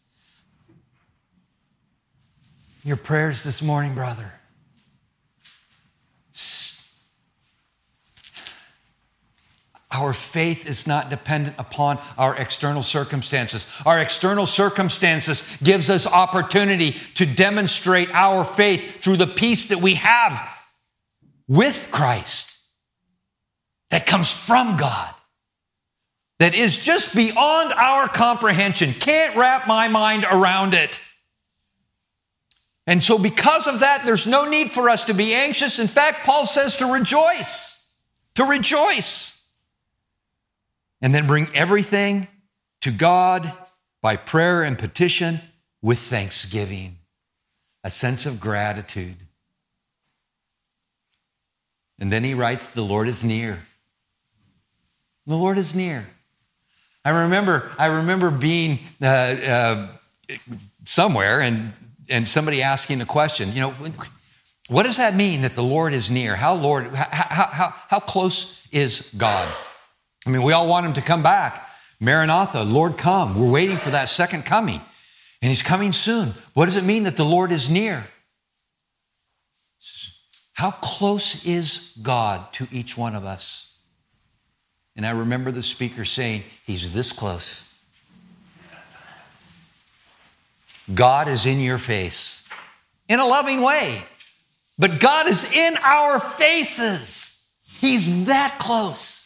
Your 2.84 2.96
prayers 2.96 3.42
this 3.42 3.62
morning, 3.62 3.94
brother. 3.94 4.32
Our 9.90 10.12
faith 10.14 10.66
is 10.66 10.86
not 10.86 11.10
dependent 11.10 11.56
upon 11.58 11.98
our 12.16 12.34
external 12.36 12.82
circumstances. 12.82 13.66
Our 13.84 13.98
external 13.98 14.46
circumstances 14.46 15.56
gives 15.62 15.90
us 15.90 16.06
opportunity 16.06 16.92
to 17.14 17.26
demonstrate 17.26 18.10
our 18.14 18.44
faith 18.44 19.02
through 19.02 19.18
the 19.18 19.26
peace 19.26 19.66
that 19.66 19.78
we 19.78 19.94
have 19.96 20.40
with 21.46 21.88
Christ 21.92 22.51
that 23.92 24.06
comes 24.06 24.32
from 24.32 24.78
God. 24.78 25.14
That 26.38 26.54
is 26.54 26.78
just 26.78 27.14
beyond 27.14 27.74
our 27.74 28.08
comprehension. 28.08 28.94
Can't 28.94 29.36
wrap 29.36 29.68
my 29.68 29.86
mind 29.86 30.24
around 30.28 30.72
it. 30.72 30.98
And 32.86 33.02
so, 33.02 33.18
because 33.18 33.66
of 33.66 33.80
that, 33.80 34.04
there's 34.06 34.26
no 34.26 34.48
need 34.48 34.70
for 34.70 34.88
us 34.88 35.04
to 35.04 35.14
be 35.14 35.34
anxious. 35.34 35.78
In 35.78 35.88
fact, 35.88 36.24
Paul 36.24 36.46
says 36.46 36.78
to 36.78 36.86
rejoice, 36.86 37.94
to 38.34 38.44
rejoice 38.44 39.46
and 41.02 41.14
then 41.14 41.26
bring 41.26 41.48
everything 41.54 42.28
to 42.80 42.90
God 42.90 43.52
by 44.00 44.16
prayer 44.16 44.62
and 44.62 44.78
petition 44.78 45.38
with 45.82 45.98
thanksgiving, 45.98 46.96
a 47.84 47.90
sense 47.90 48.24
of 48.24 48.40
gratitude. 48.40 49.16
And 51.98 52.10
then 52.10 52.24
he 52.24 52.32
writes, 52.32 52.72
The 52.72 52.82
Lord 52.82 53.06
is 53.06 53.22
near. 53.22 53.60
The 55.26 55.36
Lord 55.36 55.58
is 55.58 55.74
near. 55.74 56.06
I 57.04 57.10
remember, 57.10 57.70
I 57.78 57.86
remember 57.86 58.30
being 58.30 58.78
uh, 59.00 59.06
uh, 59.06 59.88
somewhere 60.84 61.40
and, 61.40 61.72
and 62.08 62.26
somebody 62.26 62.62
asking 62.62 62.98
the 62.98 63.06
question, 63.06 63.52
you 63.52 63.60
know, 63.60 63.74
what 64.68 64.84
does 64.84 64.96
that 64.98 65.14
mean 65.14 65.42
that 65.42 65.54
the 65.54 65.62
Lord 65.62 65.92
is 65.92 66.10
near? 66.10 66.36
How, 66.36 66.54
Lord, 66.54 66.94
how, 66.94 67.46
how, 67.46 67.74
how 67.88 68.00
close 68.00 68.66
is 68.72 69.12
God? 69.16 69.52
I 70.26 70.30
mean, 70.30 70.42
we 70.42 70.52
all 70.52 70.68
want 70.68 70.86
him 70.86 70.92
to 70.94 71.02
come 71.02 71.22
back. 71.22 71.68
Maranatha, 72.00 72.62
Lord, 72.62 72.96
come. 72.96 73.38
We're 73.38 73.50
waiting 73.50 73.76
for 73.76 73.90
that 73.90 74.08
second 74.08 74.44
coming. 74.44 74.80
And 75.40 75.48
he's 75.50 75.62
coming 75.62 75.92
soon. 75.92 76.34
What 76.54 76.66
does 76.66 76.76
it 76.76 76.84
mean 76.84 77.04
that 77.04 77.16
the 77.16 77.24
Lord 77.24 77.50
is 77.50 77.68
near? 77.68 78.06
How 80.54 80.70
close 80.70 81.44
is 81.44 81.96
God 82.00 82.52
to 82.54 82.68
each 82.70 82.96
one 82.96 83.16
of 83.16 83.24
us? 83.24 83.71
And 84.96 85.06
I 85.06 85.10
remember 85.10 85.50
the 85.50 85.62
speaker 85.62 86.04
saying, 86.04 86.44
He's 86.66 86.92
this 86.92 87.12
close. 87.12 87.68
God 90.92 91.28
is 91.28 91.46
in 91.46 91.60
your 91.60 91.78
face 91.78 92.48
in 93.08 93.20
a 93.20 93.26
loving 93.26 93.62
way, 93.62 94.02
but 94.78 95.00
God 95.00 95.28
is 95.28 95.50
in 95.52 95.76
our 95.82 96.18
faces. 96.20 97.52
He's 97.80 98.26
that 98.26 98.58
close. 98.58 99.22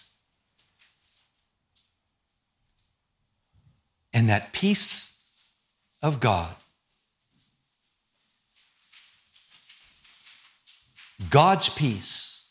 and 4.17 4.31
that 4.31 4.51
peace 4.55 5.23
of 6.01 6.21
God. 6.21 6.55
God's 11.29 11.69
peace 11.69 12.51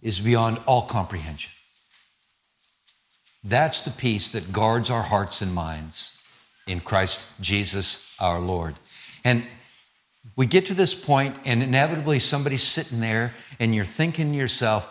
is 0.00 0.20
beyond 0.20 0.56
all 0.64 0.86
comprehension. 0.86 1.52
That's 3.44 3.82
the 3.82 3.90
peace 3.90 4.30
that 4.30 4.52
guards 4.52 4.90
our 4.90 5.02
hearts 5.02 5.42
and 5.42 5.54
minds 5.54 6.22
in 6.66 6.80
Christ 6.80 7.26
Jesus 7.40 8.14
our 8.20 8.40
Lord. 8.40 8.76
And 9.24 9.44
we 10.36 10.46
get 10.46 10.66
to 10.66 10.74
this 10.74 10.94
point, 10.94 11.36
and 11.44 11.62
inevitably 11.62 12.18
somebody's 12.18 12.62
sitting 12.62 13.00
there, 13.00 13.34
and 13.58 13.74
you're 13.74 13.84
thinking 13.84 14.32
to 14.32 14.38
yourself, 14.38 14.88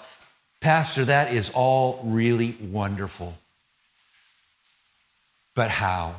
Pastor, 0.60 1.06
that 1.06 1.34
is 1.34 1.50
all 1.52 2.02
really 2.04 2.56
wonderful. 2.62 3.36
But 5.56 5.70
how? 5.70 6.16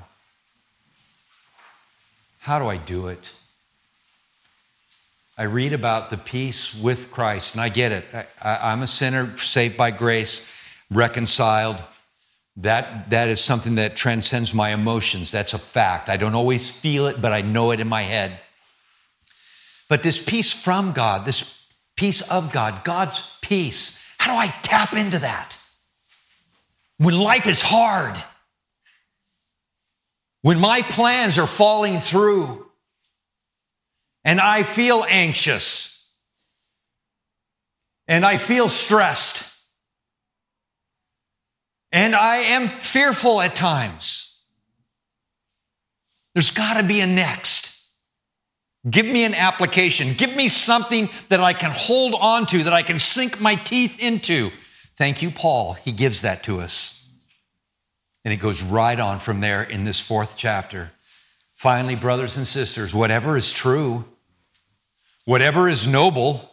How 2.41 2.59
do 2.59 2.67
I 2.67 2.77
do 2.77 3.07
it? 3.09 3.31
I 5.39 5.45
read 5.45 5.73
about 5.73 6.11
the 6.11 6.19
peace 6.19 6.75
with 6.75 7.11
Christ, 7.11 7.55
and 7.55 7.61
I 7.61 7.69
get 7.69 7.93
it. 7.93 8.05
I, 8.41 8.73
am 8.73 8.83
a 8.83 8.87
sinner 8.87 9.37
saved 9.39 9.77
by 9.77 9.91
grace, 9.91 10.51
reconciled. 10.91 11.83
That, 12.57 13.11
that 13.11 13.29
is 13.29 13.41
something 13.41 13.77
that 13.77 13.97
transcends 13.97 14.53
my 14.53 14.71
emotions. 14.71 15.31
That's 15.31 15.55
a 15.55 15.59
fact. 15.59 16.09
I 16.09 16.17
don't 16.17 16.35
always 16.35 16.71
feel 16.71 17.07
it, 17.07 17.21
but 17.21 17.33
I 17.33 17.41
know 17.41 17.71
it 17.71 17.81
in 17.81 17.89
my 17.89 18.03
head. 18.03 18.39
But 19.89 20.03
this 20.03 20.23
peace 20.23 20.53
from 20.53 20.93
God, 20.93 21.25
this 21.25 21.67
peace 21.97 22.23
of 22.31 22.53
God, 22.53 22.85
God's 22.85 23.39
peace, 23.41 24.03
how 24.19 24.33
do 24.33 24.39
I 24.39 24.49
tap 24.63 24.95
into 24.95 25.19
that? 25.21 25.57
When 26.99 27.19
life 27.19 27.47
is 27.47 27.63
hard, 27.63 28.17
when 30.43 30.59
my 30.59 30.83
plans 30.83 31.39
are 31.39 31.47
falling 31.47 32.01
through 32.01 32.67
and 34.25 34.41
I 34.41 34.63
feel 34.63 35.05
anxious 35.09 36.11
and 38.07 38.25
I 38.25 38.37
feel 38.37 38.69
stressed 38.69 39.52
and 41.93 42.15
I 42.17 42.37
am 42.37 42.69
fearful 42.69 43.41
at 43.41 43.55
times, 43.55 44.43
there's 46.35 46.51
got 46.51 46.79
to 46.79 46.83
be 46.83 47.01
a 47.01 47.07
next. 47.07 47.73
Give 48.91 49.07
me 49.07 49.25
an 49.25 49.35
application. 49.35 50.15
Give 50.15 50.35
me 50.35 50.49
something 50.49 51.09
that 51.29 51.41
I 51.41 51.53
can 51.53 51.71
hold 51.71 52.15
on 52.15 52.47
to, 52.47 52.65
that 52.65 52.73
I 52.73 52.83
can 52.83 52.99
sink 52.99 53.41
my 53.41 53.55
teeth 53.55 54.03
into. 54.03 54.51
Thank 54.97 55.23
you, 55.23 55.31
Paul. 55.31 55.75
He 55.75 55.93
gives 55.93 56.23
that 56.23 56.43
to 56.45 56.61
us. 56.61 57.09
And 58.25 58.33
it 58.33 58.39
goes 58.39 58.63
right 58.63 58.99
on 58.99 59.19
from 59.19 59.41
there 59.41 59.63
in 59.63 59.85
this 59.85 60.01
fourth 60.01 60.37
chapter. 60.37 60.91
Finally, 61.55 61.97
brothers 61.97 62.37
and 62.37 62.47
sisters, 62.47 62.95
whatever 62.95 63.37
is 63.37 63.53
true, 63.53 64.05
whatever 65.25 65.69
is 65.69 65.87
noble, 65.87 66.52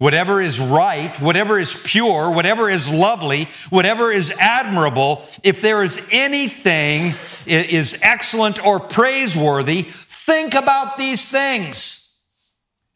whatever 0.00 0.40
is 0.40 0.58
right, 0.58 1.20
whatever 1.20 1.58
is 1.58 1.74
pure, 1.84 2.30
whatever 2.30 2.70
is 2.70 2.90
lovely, 2.90 3.44
whatever 3.68 4.10
is 4.10 4.32
admirable, 4.40 5.22
if 5.42 5.60
there 5.60 5.82
is 5.82 6.08
anything 6.10 7.12
is 7.46 7.98
excellent 8.00 8.64
or 8.64 8.80
praiseworthy, 8.80 9.82
think 9.82 10.54
about 10.54 10.96
these 10.96 11.26
things. 11.26 12.18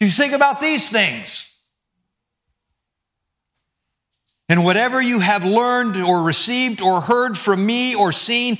You 0.00 0.08
think 0.08 0.32
about 0.32 0.62
these 0.62 0.88
things. 0.88 1.62
And 4.48 4.64
whatever 4.64 5.00
you 5.00 5.20
have 5.20 5.44
learned 5.44 5.98
or 5.98 6.22
received 6.22 6.80
or 6.80 7.02
heard 7.02 7.36
from 7.36 7.66
me 7.66 7.94
or 7.94 8.12
seen, 8.12 8.56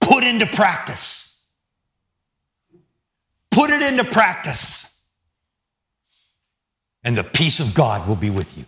put 0.00 0.24
into 0.24 0.46
practice. 0.46 1.46
Put 3.52 3.70
it 3.70 3.82
into 3.82 4.02
practice. 4.02 4.93
And 7.04 7.16
the 7.16 7.24
peace 7.24 7.60
of 7.60 7.74
God 7.74 8.08
will 8.08 8.16
be 8.16 8.30
with 8.30 8.56
you. 8.56 8.64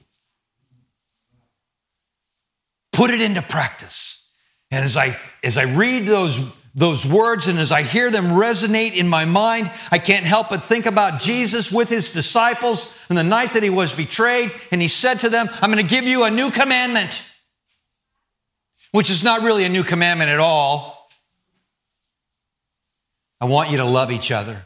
Put 2.93 3.11
it 3.11 3.21
into 3.21 3.43
practice. 3.43 4.31
And 4.71 4.85
as 4.85 4.97
I 4.97 5.19
as 5.43 5.59
I 5.59 5.65
read 5.65 6.07
those 6.07 6.55
those 6.75 7.07
words, 7.07 7.49
and 7.49 7.59
as 7.59 7.73
I 7.73 7.83
hear 7.83 8.11
them 8.11 8.27
resonate 8.27 8.95
in 8.95 9.09
my 9.09 9.25
mind, 9.25 9.71
I 9.91 9.99
can't 9.99 10.27
help 10.27 10.51
but 10.51 10.63
think 10.63 10.85
about 10.85 11.21
Jesus 11.21 11.73
with 11.73 11.89
his 11.89 12.13
disciples 12.13 12.99
on 13.09 13.17
the 13.17 13.25
night 13.25 13.55
that 13.55 13.63
he 13.63 13.71
was 13.71 13.95
betrayed. 13.95 14.53
And 14.71 14.83
he 14.83 14.89
said 14.89 15.21
to 15.21 15.31
them, 15.31 15.49
I'm 15.63 15.73
going 15.73 15.87
to 15.87 15.95
give 15.95 16.05
you 16.05 16.25
a 16.25 16.31
new 16.31 16.51
commandment, 16.51 17.23
which 18.93 19.09
is 19.09 19.25
not 19.25 19.41
really 19.41 19.65
a 19.65 19.71
new 19.71 19.85
commandment 19.85 20.29
at 20.29 20.39
all. 20.39 21.09
I 23.41 23.47
want 23.47 23.71
you 23.71 23.79
to 23.79 23.87
love 23.87 24.11
each 24.11 24.31
other. 24.31 24.66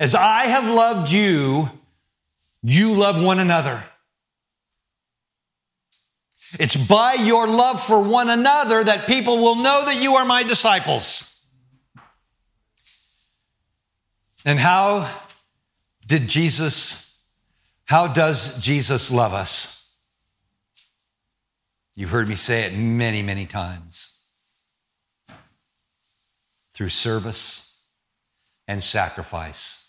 As 0.00 0.14
I 0.14 0.46
have 0.46 0.64
loved 0.64 1.10
you, 1.10 1.70
you 2.62 2.94
love 2.94 3.22
one 3.22 3.38
another. 3.38 3.82
It's 6.58 6.76
by 6.76 7.14
your 7.14 7.46
love 7.46 7.82
for 7.82 8.02
one 8.02 8.30
another 8.30 8.82
that 8.84 9.06
people 9.06 9.38
will 9.38 9.56
know 9.56 9.84
that 9.84 10.00
you 10.00 10.14
are 10.14 10.24
my 10.24 10.42
disciples. 10.42 11.44
And 14.44 14.58
how 14.58 15.10
did 16.06 16.28
Jesus, 16.28 17.20
how 17.84 18.06
does 18.06 18.58
Jesus 18.60 19.10
love 19.10 19.34
us? 19.34 19.96
You've 21.96 22.10
heard 22.10 22.28
me 22.28 22.36
say 22.36 22.62
it 22.62 22.74
many, 22.74 23.22
many 23.22 23.44
times 23.44 24.24
through 26.72 26.90
service 26.90 27.82
and 28.68 28.82
sacrifice. 28.82 29.87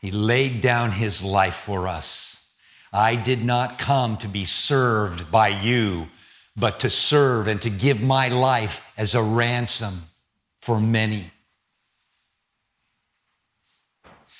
He 0.00 0.10
laid 0.10 0.60
down 0.60 0.92
his 0.92 1.22
life 1.22 1.54
for 1.54 1.88
us. 1.88 2.52
I 2.92 3.16
did 3.16 3.44
not 3.44 3.78
come 3.78 4.16
to 4.18 4.28
be 4.28 4.44
served 4.44 5.30
by 5.30 5.48
you, 5.48 6.08
but 6.56 6.80
to 6.80 6.90
serve 6.90 7.48
and 7.48 7.60
to 7.62 7.70
give 7.70 8.00
my 8.02 8.28
life 8.28 8.92
as 8.96 9.14
a 9.14 9.22
ransom 9.22 9.94
for 10.60 10.80
many. 10.80 11.30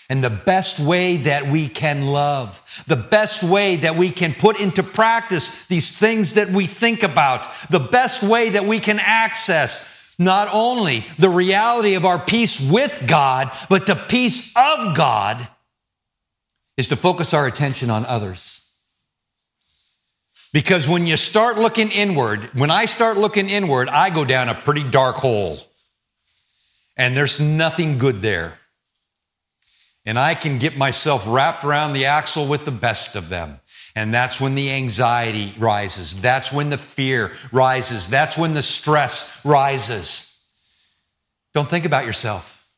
And 0.08 0.22
the 0.22 0.30
best 0.30 0.78
way 0.78 1.16
that 1.16 1.48
we 1.48 1.68
can 1.68 2.06
love, 2.06 2.84
the 2.86 2.96
best 2.96 3.42
way 3.42 3.76
that 3.76 3.96
we 3.96 4.12
can 4.12 4.34
put 4.34 4.60
into 4.60 4.84
practice 4.84 5.66
these 5.66 5.90
things 5.90 6.34
that 6.34 6.48
we 6.48 6.66
think 6.66 7.02
about, 7.02 7.48
the 7.70 7.80
best 7.80 8.22
way 8.22 8.50
that 8.50 8.66
we 8.66 8.78
can 8.78 9.00
access 9.00 9.95
not 10.18 10.48
only 10.52 11.06
the 11.18 11.28
reality 11.28 11.94
of 11.94 12.04
our 12.04 12.18
peace 12.18 12.60
with 12.60 13.04
God, 13.06 13.50
but 13.68 13.86
the 13.86 13.94
peace 13.94 14.52
of 14.56 14.96
God 14.96 15.46
is 16.76 16.88
to 16.88 16.96
focus 16.96 17.34
our 17.34 17.46
attention 17.46 17.90
on 17.90 18.06
others. 18.06 18.62
Because 20.52 20.88
when 20.88 21.06
you 21.06 21.16
start 21.16 21.58
looking 21.58 21.90
inward, 21.90 22.44
when 22.54 22.70
I 22.70 22.86
start 22.86 23.18
looking 23.18 23.50
inward, 23.50 23.88
I 23.88 24.10
go 24.10 24.24
down 24.24 24.48
a 24.48 24.54
pretty 24.54 24.88
dark 24.88 25.16
hole. 25.16 25.60
And 26.96 27.14
there's 27.14 27.38
nothing 27.40 27.98
good 27.98 28.20
there. 28.20 28.58
And 30.06 30.18
I 30.18 30.34
can 30.34 30.58
get 30.58 30.76
myself 30.76 31.24
wrapped 31.26 31.64
around 31.64 31.92
the 31.92 32.06
axle 32.06 32.46
with 32.46 32.64
the 32.64 32.70
best 32.70 33.16
of 33.16 33.28
them. 33.28 33.60
And 33.96 34.12
that's 34.12 34.38
when 34.38 34.54
the 34.54 34.70
anxiety 34.72 35.54
rises. 35.58 36.20
That's 36.20 36.52
when 36.52 36.68
the 36.68 36.76
fear 36.76 37.32
rises. 37.50 38.10
That's 38.10 38.36
when 38.36 38.52
the 38.52 38.62
stress 38.62 39.42
rises. 39.42 40.44
Don't 41.54 41.66
think 41.66 41.86
about 41.86 42.04
yourself. 42.04 42.68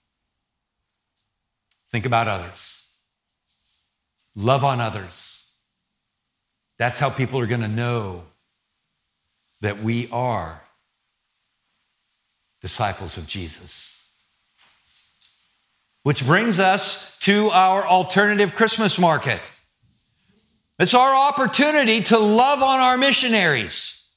Think 1.91 2.07
about 2.07 2.29
others. 2.29 2.95
Love 4.37 4.63
on 4.63 4.81
others. 4.81 5.53
That's 6.79 7.01
how 7.01 7.11
people 7.11 7.41
are 7.41 7.47
going 7.47 7.63
to 7.63 7.69
know 7.69 8.23
that 9.61 9.83
we 9.83 10.09
are 10.13 10.63
disciples 12.61 13.17
of 13.17 13.27
Jesus. 13.27 14.09
Which 16.05 16.25
brings 16.25 16.61
us 16.61 17.19
to 17.21 17.51
our 17.51 17.85
alternative 17.85 18.55
Christmas 18.55 19.01
market. 19.01 19.51
It's 20.79 20.95
our 20.95 21.15
opportunity 21.15 22.03
to 22.05 22.19
love 22.19 22.63
on 22.63 22.79
our 22.79 22.97
missionaries. 22.97 24.15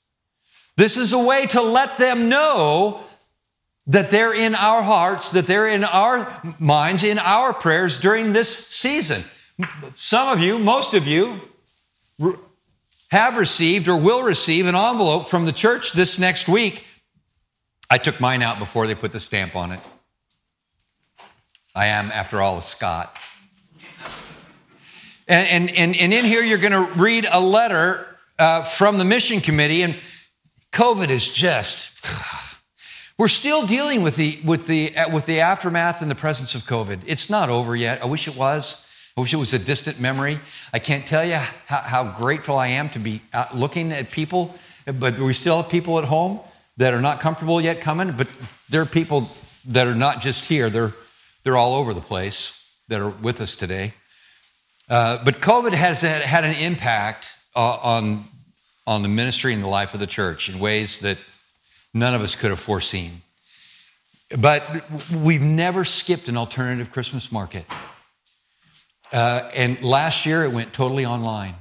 This 0.78 0.96
is 0.96 1.12
a 1.14 1.20
way 1.20 1.48
to 1.48 1.62
let 1.62 1.98
them 1.98 2.30
know 2.30 3.02
that 3.88 4.12
they're 4.12 4.34
in 4.34 4.54
our 4.54 4.84
hearts, 4.84 5.32
that 5.32 5.48
they're 5.48 5.68
in 5.68 5.84
our 5.84 6.56
minds, 6.60 7.04
in 7.04 7.18
our 7.18 7.52
prayers 7.54 8.00
during 8.00 8.34
this 8.34 8.68
season. 8.68 9.24
Some 9.96 10.30
of 10.30 10.40
you, 10.40 10.60
most 10.60 10.94
of 10.94 11.08
you, 11.08 11.42
have 13.10 13.38
received 13.38 13.88
or 13.88 13.98
will 13.98 14.24
receive 14.24 14.68
an 14.68 14.76
envelope 14.76 15.28
from 15.28 15.46
the 15.46 15.52
church 15.52 15.94
this 15.94 16.20
next 16.20 16.48
week. 16.48 16.86
I 17.90 17.98
took 17.98 18.20
mine 18.20 18.42
out 18.42 18.60
before 18.60 18.88
they 18.88 18.96
put 18.96 19.12
the 19.12 19.20
stamp 19.20 19.56
on 19.56 19.72
it. 19.72 19.80
I 21.76 21.88
am, 21.88 22.12
after 22.12 22.42
all, 22.42 22.58
a 22.58 22.62
Scot. 22.62 23.18
And, 25.32 25.70
and, 25.70 25.96
and, 25.96 26.14
in 26.14 26.26
here, 26.26 26.44
you're 26.44 26.58
going 26.58 26.74
to 26.74 26.92
read 27.00 27.26
a 27.32 27.40
letter 27.40 28.06
uh, 28.38 28.64
from 28.64 28.98
the 28.98 29.06
mission 29.06 29.40
committee, 29.40 29.82
and 29.82 29.96
COVID 30.74 31.08
is 31.08 31.32
just. 31.32 32.06
We're 33.18 33.30
still 33.30 33.66
dealing 33.66 34.04
with 34.04 34.18
the, 34.18 34.42
with, 34.44 34.68
the, 34.68 34.92
with 35.10 35.26
the 35.28 35.40
aftermath 35.40 36.02
and 36.02 36.12
the 36.12 36.16
presence 36.16 36.54
of 36.54 36.64
COVID. 36.64 37.04
It's 37.06 37.30
not 37.30 37.50
over 37.50 37.78
yet. 37.78 38.02
I 38.02 38.08
wish 38.08 38.28
it 38.28 38.36
was. 38.36 38.86
I 39.16 39.22
wish 39.22 39.34
it 39.34 39.38
was 39.38 39.54
a 39.54 39.60
distant 39.60 40.02
memory. 40.02 40.38
I 40.74 40.80
can't 40.80 41.08
tell 41.08 41.24
you 41.24 41.36
how, 41.36 41.78
how 41.78 42.04
grateful 42.04 42.58
I 42.58 42.68
am 42.68 42.90
to 42.90 43.00
be 43.00 43.22
looking 43.54 43.94
at 43.94 44.12
people, 44.12 44.54
but 44.86 45.18
we 45.18 45.34
still 45.34 45.62
have 45.62 45.72
people 45.72 45.98
at 45.98 46.04
home 46.04 46.42
that 46.76 46.94
are 46.94 47.02
not 47.02 47.22
comfortable 47.22 47.62
yet 47.62 47.80
coming, 47.80 48.12
but 48.12 48.28
there 48.68 48.82
are 48.82 48.86
people 48.86 49.32
that 49.68 49.88
are 49.88 49.96
not 49.96 50.20
just 50.20 50.44
here, 50.44 50.70
they're, 50.70 50.92
they're 51.44 51.56
all 51.56 51.76
over 51.76 51.94
the 51.94 52.02
place 52.02 52.70
that 52.90 53.00
are 53.00 53.10
with 53.10 53.40
us 53.40 53.56
today. 53.56 53.94
Uh, 54.92 55.24
but 55.24 55.40
COVID 55.40 55.72
has 55.72 56.02
had 56.02 56.44
an 56.44 56.54
impact 56.54 57.38
uh, 57.56 57.78
on, 57.78 58.26
on 58.86 59.04
the 59.04 59.08
ministry 59.08 59.54
and 59.54 59.64
the 59.64 59.68
life 59.68 59.94
of 59.94 60.02
the 60.02 60.06
church 60.06 60.50
in 60.50 60.60
ways 60.60 61.00
that 61.00 61.18
none 61.94 62.14
of 62.14 62.22
us 62.22 62.36
could 62.36 62.50
have 62.50 62.60
foreseen. 62.60 63.22
But 64.38 64.84
we've 65.10 65.42
never 65.42 65.86
skipped 65.86 66.28
an 66.28 66.36
alternative 66.36 66.92
Christmas 66.92 67.32
market. 67.32 67.64
Uh, 69.14 69.50
and 69.56 69.82
last 69.82 70.26
year 70.26 70.44
it 70.44 70.52
went 70.52 70.74
totally 70.74 71.06
online. 71.06 71.56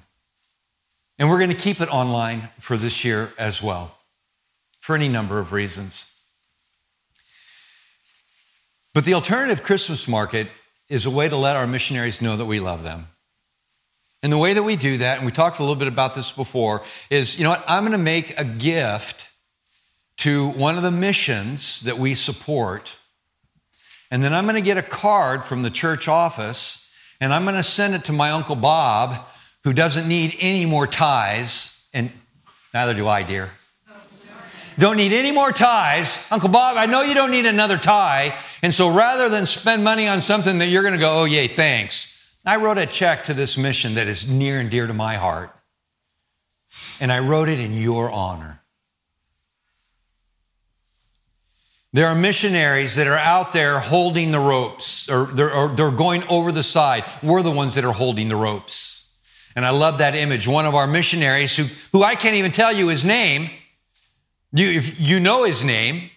And 1.16 1.30
we're 1.30 1.38
going 1.38 1.50
to 1.50 1.56
keep 1.56 1.80
it 1.80 1.88
online 1.88 2.48
for 2.58 2.76
this 2.76 3.04
year 3.04 3.32
as 3.38 3.62
well, 3.62 3.96
for 4.80 4.96
any 4.96 5.06
number 5.06 5.38
of 5.38 5.52
reasons. 5.52 6.20
But 8.92 9.04
the 9.04 9.14
alternative 9.14 9.62
Christmas 9.62 10.08
market 10.08 10.48
is 10.88 11.06
a 11.06 11.10
way 11.10 11.28
to 11.28 11.36
let 11.36 11.54
our 11.54 11.68
missionaries 11.68 12.20
know 12.20 12.36
that 12.36 12.46
we 12.46 12.58
love 12.58 12.82
them. 12.82 13.06
And 14.22 14.33
the 14.33 14.38
way 14.38 14.52
that 14.52 14.62
we 14.62 14.76
do 14.76 14.98
that, 14.98 15.16
and 15.16 15.26
we 15.26 15.33
talked 15.33 15.59
a 15.59 15.62
little 15.62 15.76
bit 15.76 15.88
about 15.88 16.14
this 16.14 16.30
before, 16.30 16.83
is 17.09 17.38
you 17.38 17.44
know 17.44 17.50
what? 17.50 17.64
I'm 17.66 17.83
going 17.83 17.92
to 17.92 17.98
make 17.98 18.38
a 18.38 18.44
gift 18.44 19.28
to 20.18 20.50
one 20.50 20.76
of 20.76 20.83
the 20.83 20.90
missions 20.90 21.80
that 21.80 21.98
we 21.98 22.14
support. 22.14 22.96
And 24.11 24.22
then 24.22 24.35
I'm 24.35 24.44
going 24.44 24.56
to 24.56 24.61
get 24.61 24.76
a 24.76 24.83
card 24.83 25.44
from 25.44 25.62
the 25.62 25.70
church 25.70 26.09
office 26.09 26.92
and 27.20 27.33
I'm 27.33 27.44
going 27.44 27.54
to 27.54 27.62
send 27.62 27.94
it 27.94 28.04
to 28.06 28.12
my 28.12 28.30
Uncle 28.30 28.56
Bob, 28.56 29.26
who 29.62 29.72
doesn't 29.72 30.09
need 30.09 30.35
any 30.40 30.64
more 30.64 30.87
ties, 30.87 31.87
and 31.92 32.11
neither 32.72 32.94
do 32.94 33.06
I, 33.06 33.22
dear. 33.22 33.50
Don't 34.78 34.96
need 34.96 35.12
any 35.12 35.30
more 35.30 35.52
ties. 35.52 36.26
Uncle 36.30 36.48
Bob, 36.48 36.78
I 36.78 36.87
know 36.87 37.02
you 37.02 37.12
don't 37.12 37.30
need 37.30 37.44
another 37.44 37.76
tie. 37.76 38.35
And 38.62 38.72
so 38.72 38.90
rather 38.90 39.28
than 39.28 39.44
spend 39.44 39.85
money 39.85 40.09
on 40.09 40.22
something 40.22 40.59
that 40.59 40.68
you're 40.68 40.83
going 40.83 40.94
to 40.94 41.00
go, 41.00 41.20
oh, 41.20 41.24
yay, 41.24 41.46
thanks, 41.46 42.09
I 42.44 42.57
wrote 42.57 42.79
a 42.79 42.87
check 42.87 43.24
to 43.24 43.35
this 43.35 43.59
mission 43.59 43.94
that 43.94 44.09
is 44.09 44.31
near 44.31 44.61
and 44.61 44.70
dear 44.70 44.87
to 44.87 44.94
my 44.94 45.16
heart. 45.16 45.55
And 47.00 47.12
I 47.12 47.18
wrote 47.18 47.48
it 47.48 47.61
in 47.61 47.81
your 47.81 48.11
honor. 48.11 48.61
There 51.92 52.07
are 52.07 52.14
missionaries 52.14 52.94
that 52.96 53.09
are 53.09 53.18
out 53.18 53.53
there 53.53 53.81
holding 53.81 54.31
the 54.31 54.38
ropes, 54.38 55.09
or 55.09 55.26
they're, 55.26 55.53
or 55.53 55.68
they're, 55.68 55.90
going 55.90 56.22
over 56.29 56.53
the 56.53 56.62
side. 56.62 57.05
We're 57.20 57.42
the 57.42 57.50
ones 57.50 57.74
that 57.74 57.85
are 57.85 57.92
holding 57.92 58.29
the 58.29 58.37
ropes. 58.37 59.12
And 59.57 59.66
I 59.66 59.70
love 59.70 59.98
that 59.98 60.14
image. 60.14 60.46
One 60.46 60.66
of 60.66 60.76
our 60.76 60.87
missionaries, 60.87 61.57
who, 61.57 61.64
who 61.92 62.05
I 62.05 62.14
can't 62.14 62.37
even 62.37 62.53
tell 62.53 62.72
you 62.72 62.88
his 62.88 63.05
name, 63.05 63.50
you, 64.53 64.70
if 64.70 65.00
you 65.00 65.18
know 65.18 65.42
his 65.42 65.64
name, 65.64 66.11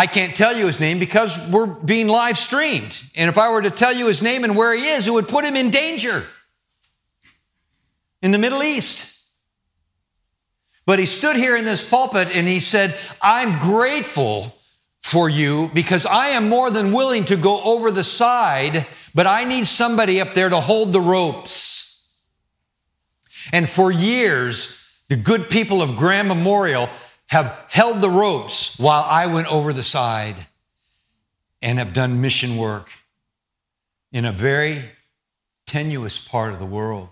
I 0.00 0.06
can't 0.06 0.34
tell 0.34 0.56
you 0.56 0.64
his 0.64 0.80
name 0.80 0.98
because 0.98 1.38
we're 1.50 1.66
being 1.66 2.08
live 2.08 2.38
streamed. 2.38 3.02
And 3.16 3.28
if 3.28 3.36
I 3.36 3.50
were 3.50 3.60
to 3.60 3.68
tell 3.68 3.92
you 3.92 4.06
his 4.06 4.22
name 4.22 4.44
and 4.44 4.56
where 4.56 4.72
he 4.72 4.88
is, 4.88 5.06
it 5.06 5.10
would 5.10 5.28
put 5.28 5.44
him 5.44 5.56
in 5.56 5.68
danger 5.68 6.24
in 8.22 8.30
the 8.30 8.38
Middle 8.38 8.62
East. 8.62 9.22
But 10.86 11.00
he 11.00 11.04
stood 11.04 11.36
here 11.36 11.54
in 11.54 11.66
this 11.66 11.86
pulpit 11.86 12.28
and 12.32 12.48
he 12.48 12.60
said, 12.60 12.98
I'm 13.20 13.58
grateful 13.58 14.54
for 15.02 15.28
you 15.28 15.70
because 15.74 16.06
I 16.06 16.28
am 16.28 16.48
more 16.48 16.70
than 16.70 16.92
willing 16.92 17.26
to 17.26 17.36
go 17.36 17.62
over 17.62 17.90
the 17.90 18.02
side, 18.02 18.86
but 19.14 19.26
I 19.26 19.44
need 19.44 19.66
somebody 19.66 20.18
up 20.18 20.32
there 20.32 20.48
to 20.48 20.62
hold 20.62 20.94
the 20.94 21.00
ropes. 21.02 22.16
And 23.52 23.68
for 23.68 23.92
years, 23.92 24.90
the 25.10 25.16
good 25.16 25.50
people 25.50 25.82
of 25.82 25.94
Graham 25.94 26.28
Memorial 26.28 26.88
have 27.30 27.64
held 27.68 28.00
the 28.00 28.10
ropes 28.10 28.76
while 28.78 29.04
I 29.04 29.26
went 29.26 29.46
over 29.46 29.72
the 29.72 29.84
side 29.84 30.34
and 31.62 31.78
have 31.78 31.92
done 31.92 32.20
mission 32.20 32.56
work 32.56 32.90
in 34.10 34.24
a 34.24 34.32
very 34.32 34.82
tenuous 35.64 36.18
part 36.18 36.52
of 36.52 36.58
the 36.58 36.66
world. 36.66 37.08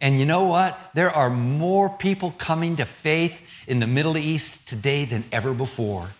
And 0.00 0.18
you 0.18 0.26
know 0.26 0.42
what? 0.44 0.76
There 0.94 1.10
are 1.10 1.30
more 1.30 1.88
people 1.88 2.32
coming 2.32 2.76
to 2.76 2.84
faith 2.84 3.40
in 3.68 3.78
the 3.78 3.86
Middle 3.86 4.16
East 4.16 4.68
today 4.68 5.04
than 5.04 5.22
ever 5.30 5.54
before. 5.54 6.10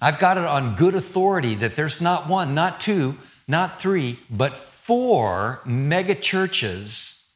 I've 0.00 0.18
got 0.18 0.38
it 0.38 0.44
on 0.44 0.76
good 0.76 0.94
authority 0.94 1.56
that 1.56 1.76
there's 1.76 2.00
not 2.00 2.28
one, 2.28 2.54
not 2.54 2.80
two, 2.80 3.18
not 3.46 3.78
three, 3.78 4.18
but 4.30 4.54
four 4.54 5.60
mega 5.66 6.14
churches 6.14 7.30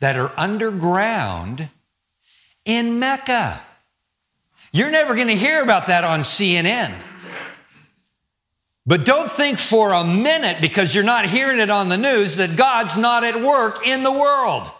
that 0.00 0.18
are 0.18 0.32
underground 0.36 1.70
in 2.66 2.98
Mecca. 2.98 3.62
You're 4.72 4.90
never 4.90 5.14
going 5.14 5.28
to 5.28 5.36
hear 5.36 5.62
about 5.62 5.86
that 5.86 6.04
on 6.04 6.20
CNN. 6.20 6.92
But 8.86 9.04
don't 9.04 9.30
think 9.30 9.58
for 9.58 9.92
a 9.92 10.04
minute, 10.04 10.58
because 10.60 10.94
you're 10.94 11.02
not 11.02 11.26
hearing 11.26 11.58
it 11.58 11.70
on 11.70 11.88
the 11.88 11.96
news, 11.96 12.36
that 12.36 12.56
God's 12.56 12.96
not 12.96 13.24
at 13.24 13.40
work 13.40 13.84
in 13.86 14.04
the 14.04 14.12
world. 14.12 14.70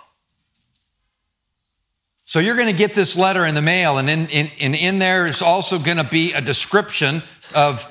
So 2.25 2.39
you're 2.39 2.57
going 2.57 2.69
to 2.69 2.73
get 2.73 2.95
this 2.95 3.17
letter 3.17 3.45
in 3.45 3.55
the 3.55 3.63
mail, 3.63 3.99
and 3.99 4.09
in, 4.09 4.29
in, 4.29 4.75
in, 4.75 4.99
there 4.99 5.27
is 5.27 5.43
also 5.43 5.79
going 5.79 5.97
to 5.97 6.05
be 6.05 6.33
a 6.33 6.41
description 6.41 7.23
of, 7.55 7.85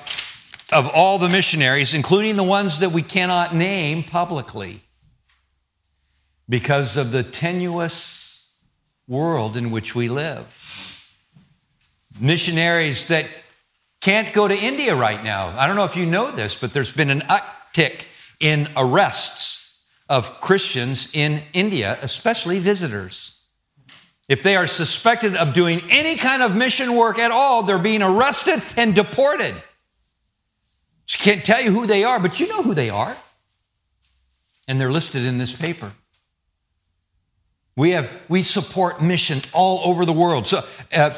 of 0.72 0.88
all 0.88 1.18
the 1.18 1.28
missionaries, 1.28 1.92
including 1.94 2.36
the 2.36 2.42
ones 2.42 2.80
that 2.80 2.92
we 2.92 3.02
cannot 3.02 3.54
name 3.54 4.02
publicly 4.02 4.82
because 6.48 6.96
of 6.96 7.12
the 7.12 7.22
tenuous 7.22 8.50
world 9.08 9.56
in 9.56 9.70
which 9.70 9.94
we 9.94 10.08
live. 10.08 10.65
Missionaries 12.20 13.08
that 13.08 13.26
can't 14.00 14.32
go 14.32 14.46
to 14.46 14.56
India 14.56 14.94
right 14.94 15.22
now. 15.22 15.54
I 15.58 15.66
don't 15.66 15.76
know 15.76 15.84
if 15.84 15.96
you 15.96 16.06
know 16.06 16.30
this, 16.30 16.54
but 16.54 16.72
there's 16.72 16.92
been 16.92 17.10
an 17.10 17.20
uptick 17.20 18.04
in 18.40 18.68
arrests 18.76 19.84
of 20.08 20.40
Christians 20.40 21.14
in 21.14 21.42
India, 21.52 21.98
especially 22.02 22.58
visitors. 22.58 23.42
If 24.28 24.42
they 24.42 24.56
are 24.56 24.66
suspected 24.66 25.36
of 25.36 25.52
doing 25.52 25.82
any 25.90 26.16
kind 26.16 26.42
of 26.42 26.56
mission 26.56 26.96
work 26.96 27.18
at 27.18 27.30
all, 27.30 27.62
they're 27.62 27.78
being 27.78 28.02
arrested 28.02 28.62
and 28.76 28.94
deported. 28.94 29.54
She 31.04 31.18
can't 31.18 31.44
tell 31.44 31.62
you 31.62 31.70
who 31.70 31.86
they 31.86 32.02
are, 32.02 32.18
but 32.18 32.40
you 32.40 32.48
know 32.48 32.62
who 32.62 32.74
they 32.74 32.90
are. 32.90 33.16
And 34.66 34.80
they're 34.80 34.90
listed 34.90 35.24
in 35.24 35.38
this 35.38 35.52
paper. 35.52 35.92
We 37.76 37.90
have 37.90 38.10
we 38.28 38.42
support 38.42 39.00
mission 39.00 39.40
all 39.52 39.80
over 39.84 40.04
the 40.04 40.12
world. 40.12 40.46
So 40.46 40.64
uh, 40.92 41.10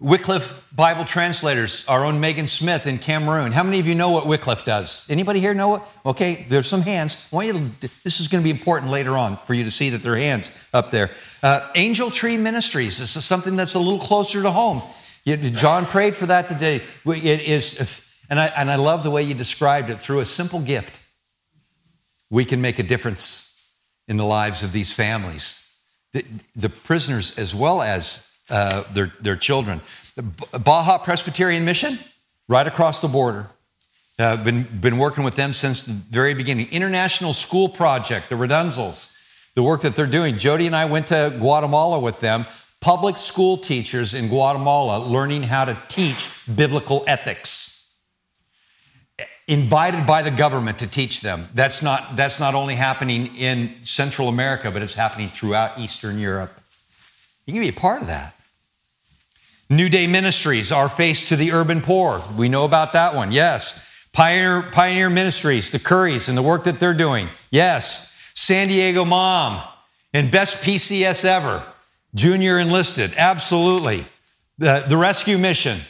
Wycliffe 0.00 0.68
Bible 0.74 1.04
translators, 1.04 1.84
our 1.88 2.04
own 2.04 2.20
Megan 2.20 2.46
Smith 2.46 2.86
in 2.86 2.98
Cameroon. 2.98 3.52
How 3.52 3.62
many 3.62 3.80
of 3.80 3.86
you 3.86 3.94
know 3.94 4.10
what 4.10 4.26
Wycliffe 4.26 4.64
does? 4.64 5.08
Anybody 5.10 5.40
here 5.40 5.54
know 5.54 5.76
it? 5.76 5.82
Okay, 6.06 6.46
there's 6.48 6.66
some 6.66 6.82
hands. 6.82 7.16
This 7.30 8.20
is 8.20 8.28
going 8.28 8.42
to 8.42 8.44
be 8.44 8.50
important 8.50 8.90
later 8.90 9.16
on 9.16 9.36
for 9.36 9.54
you 9.54 9.64
to 9.64 9.70
see 9.70 9.90
that 9.90 10.02
there 10.02 10.14
are 10.14 10.16
hands 10.16 10.68
up 10.72 10.90
there. 10.90 11.10
Uh, 11.42 11.68
Angel 11.74 12.10
Tree 12.10 12.36
Ministries. 12.36 12.98
This 12.98 13.16
is 13.16 13.24
something 13.24 13.56
that's 13.56 13.74
a 13.74 13.78
little 13.78 14.00
closer 14.00 14.42
to 14.42 14.50
home. 14.50 14.82
John 15.24 15.86
prayed 15.86 16.16
for 16.16 16.26
that 16.26 16.48
today. 16.48 16.82
It 17.06 17.40
is, 17.40 18.10
and 18.28 18.38
I, 18.38 18.46
and 18.46 18.70
I 18.70 18.76
love 18.76 19.02
the 19.02 19.10
way 19.10 19.22
you 19.22 19.34
described 19.34 19.90
it 19.90 20.00
through 20.00 20.20
a 20.20 20.26
simple 20.26 20.60
gift. 20.60 21.00
We 22.30 22.44
can 22.44 22.60
make 22.60 22.78
a 22.78 22.82
difference 22.82 23.70
in 24.06 24.16
the 24.16 24.24
lives 24.24 24.62
of 24.62 24.72
these 24.72 24.92
families, 24.92 25.78
the, 26.12 26.24
the 26.54 26.68
prisoners 26.68 27.38
as 27.38 27.54
well 27.54 27.80
as 27.80 28.30
uh, 28.50 28.84
their, 28.92 29.12
their 29.20 29.36
children. 29.36 29.80
Baja 30.52 30.98
Presbyterian 30.98 31.64
Mission, 31.64 31.98
right 32.48 32.66
across 32.66 33.00
the 33.00 33.08
border. 33.08 33.46
Uh, 34.16 34.36
been, 34.36 34.62
been 34.80 34.98
working 34.98 35.24
with 35.24 35.34
them 35.34 35.52
since 35.52 35.82
the 35.82 35.92
very 35.92 36.34
beginning. 36.34 36.68
International 36.70 37.32
School 37.32 37.68
Project, 37.68 38.28
the 38.28 38.36
Redunzels, 38.36 39.18
the 39.54 39.62
work 39.62 39.80
that 39.80 39.96
they're 39.96 40.06
doing. 40.06 40.38
Jody 40.38 40.66
and 40.66 40.76
I 40.76 40.84
went 40.84 41.08
to 41.08 41.34
Guatemala 41.38 41.98
with 41.98 42.20
them. 42.20 42.46
Public 42.80 43.16
school 43.16 43.56
teachers 43.56 44.14
in 44.14 44.28
Guatemala 44.28 44.98
learning 45.04 45.44
how 45.44 45.64
to 45.64 45.76
teach 45.88 46.28
biblical 46.54 47.02
ethics 47.06 47.74
invited 49.46 50.06
by 50.06 50.22
the 50.22 50.30
government 50.30 50.78
to 50.78 50.86
teach 50.86 51.20
them. 51.20 51.48
That's 51.54 51.82
not, 51.82 52.16
that's 52.16 52.40
not 52.40 52.54
only 52.54 52.74
happening 52.74 53.34
in 53.36 53.74
Central 53.84 54.28
America, 54.28 54.70
but 54.70 54.82
it's 54.82 54.94
happening 54.94 55.28
throughout 55.28 55.78
Eastern 55.78 56.18
Europe. 56.18 56.60
You 57.46 57.52
can 57.52 57.62
be 57.62 57.68
a 57.68 57.72
part 57.72 58.02
of 58.02 58.08
that. 58.08 58.34
New 59.70 59.88
Day 59.88 60.06
Ministries, 60.06 60.72
our 60.72 60.88
face 60.88 61.28
to 61.28 61.36
the 61.36 61.52
urban 61.52 61.80
poor. 61.80 62.22
We 62.36 62.48
know 62.48 62.64
about 62.64 62.92
that 62.92 63.14
one. 63.14 63.32
Yes. 63.32 63.80
Pioneer, 64.12 64.70
Pioneer 64.70 65.10
Ministries, 65.10 65.70
the 65.70 65.78
Currys 65.78 66.28
and 66.28 66.38
the 66.38 66.42
work 66.42 66.64
that 66.64 66.78
they're 66.78 66.94
doing. 66.94 67.28
Yes. 67.50 68.10
San 68.34 68.68
Diego 68.68 69.04
Mom 69.04 69.62
and 70.12 70.30
best 70.30 70.62
PCS 70.62 71.24
ever. 71.24 71.62
Junior 72.14 72.58
enlisted. 72.58 73.12
Absolutely. 73.16 74.06
The, 74.58 74.84
the 74.86 74.96
Rescue 74.96 75.38
Mission. 75.38 75.80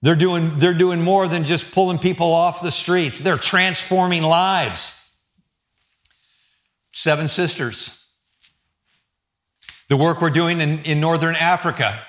They're 0.00 0.16
doing, 0.16 0.56
they're 0.56 0.74
doing 0.74 1.00
more 1.00 1.28
than 1.28 1.44
just 1.44 1.72
pulling 1.72 1.98
people 1.98 2.32
off 2.32 2.62
the 2.62 2.72
streets. 2.72 3.20
They're 3.20 3.36
transforming 3.36 4.22
lives. 4.22 4.98
Seven 6.92 7.28
Sisters. 7.28 8.01
The 9.92 9.98
work 9.98 10.22
we're 10.22 10.30
doing 10.30 10.62
in, 10.62 10.78
in 10.84 11.00
Northern 11.00 11.34
Africa 11.34 12.00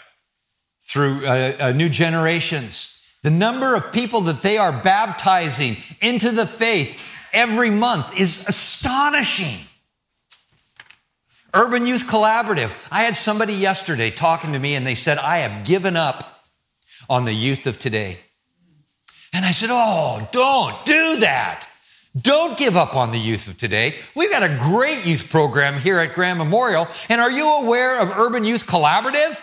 through 0.85 1.25
uh, 1.25 1.53
uh, 1.59 1.71
new 1.73 1.89
generations. 1.89 3.05
The 3.23 3.29
number 3.29 3.75
of 3.75 3.91
people 3.91 4.21
that 4.21 4.41
they 4.41 4.57
are 4.57 4.71
baptizing 4.71 5.75
into 5.99 6.31
the 6.31 6.47
faith 6.47 7.13
every 7.33 7.69
month 7.69 8.17
is 8.17 8.47
astonishing. 8.47 9.67
Urban 11.53 11.85
Youth 11.85 12.07
Collaborative. 12.07 12.71
I 12.89 13.03
had 13.03 13.17
somebody 13.17 13.55
yesterday 13.55 14.11
talking 14.11 14.53
to 14.53 14.59
me 14.59 14.75
and 14.75 14.87
they 14.87 14.95
said, 14.95 15.17
I 15.17 15.39
have 15.39 15.65
given 15.65 15.97
up 15.97 16.45
on 17.09 17.25
the 17.25 17.33
youth 17.33 17.67
of 17.67 17.79
today. 17.79 18.17
And 19.33 19.43
I 19.43 19.51
said, 19.51 19.71
Oh, 19.73 20.25
don't 20.31 20.85
do 20.85 21.17
that. 21.17 21.67
Don't 22.19 22.57
give 22.57 22.77
up 22.77 22.95
on 22.95 23.11
the 23.11 23.17
youth 23.17 23.47
of 23.47 23.57
today. 23.57 23.95
We've 24.13 24.29
got 24.29 24.43
a 24.43 24.57
great 24.59 25.05
youth 25.05 25.31
program 25.31 25.79
here 25.79 25.97
at 25.99 26.13
Graham 26.13 26.37
Memorial. 26.37 26.87
And 27.09 27.19
are 27.19 27.31
you 27.31 27.49
aware 27.49 27.99
of 27.99 28.09
Urban 28.09 28.45
Youth 28.45 28.67
Collaborative? 28.67 29.41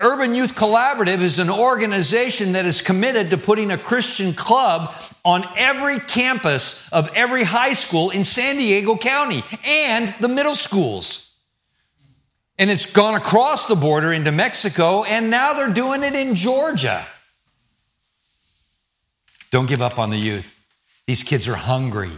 Urban 0.00 0.34
Youth 0.34 0.56
Collaborative 0.56 1.20
is 1.20 1.38
an 1.38 1.48
organization 1.48 2.52
that 2.52 2.64
is 2.64 2.82
committed 2.82 3.30
to 3.30 3.38
putting 3.38 3.70
a 3.70 3.78
Christian 3.78 4.34
club 4.34 4.92
on 5.24 5.44
every 5.56 6.00
campus 6.00 6.88
of 6.92 7.08
every 7.14 7.44
high 7.44 7.74
school 7.74 8.10
in 8.10 8.24
San 8.24 8.56
Diego 8.56 8.96
County 8.96 9.44
and 9.64 10.12
the 10.18 10.26
middle 10.26 10.56
schools. 10.56 11.38
And 12.58 12.68
it's 12.68 12.86
gone 12.86 13.14
across 13.14 13.68
the 13.68 13.76
border 13.76 14.12
into 14.12 14.32
Mexico, 14.32 15.04
and 15.04 15.30
now 15.30 15.52
they're 15.52 15.72
doing 15.72 16.02
it 16.02 16.14
in 16.14 16.34
Georgia. 16.34 17.06
Don't 19.52 19.66
give 19.66 19.80
up 19.80 20.00
on 20.00 20.10
the 20.10 20.18
youth. 20.18 20.51
These 21.06 21.22
kids 21.22 21.48
are 21.48 21.56
hungry 21.56 22.12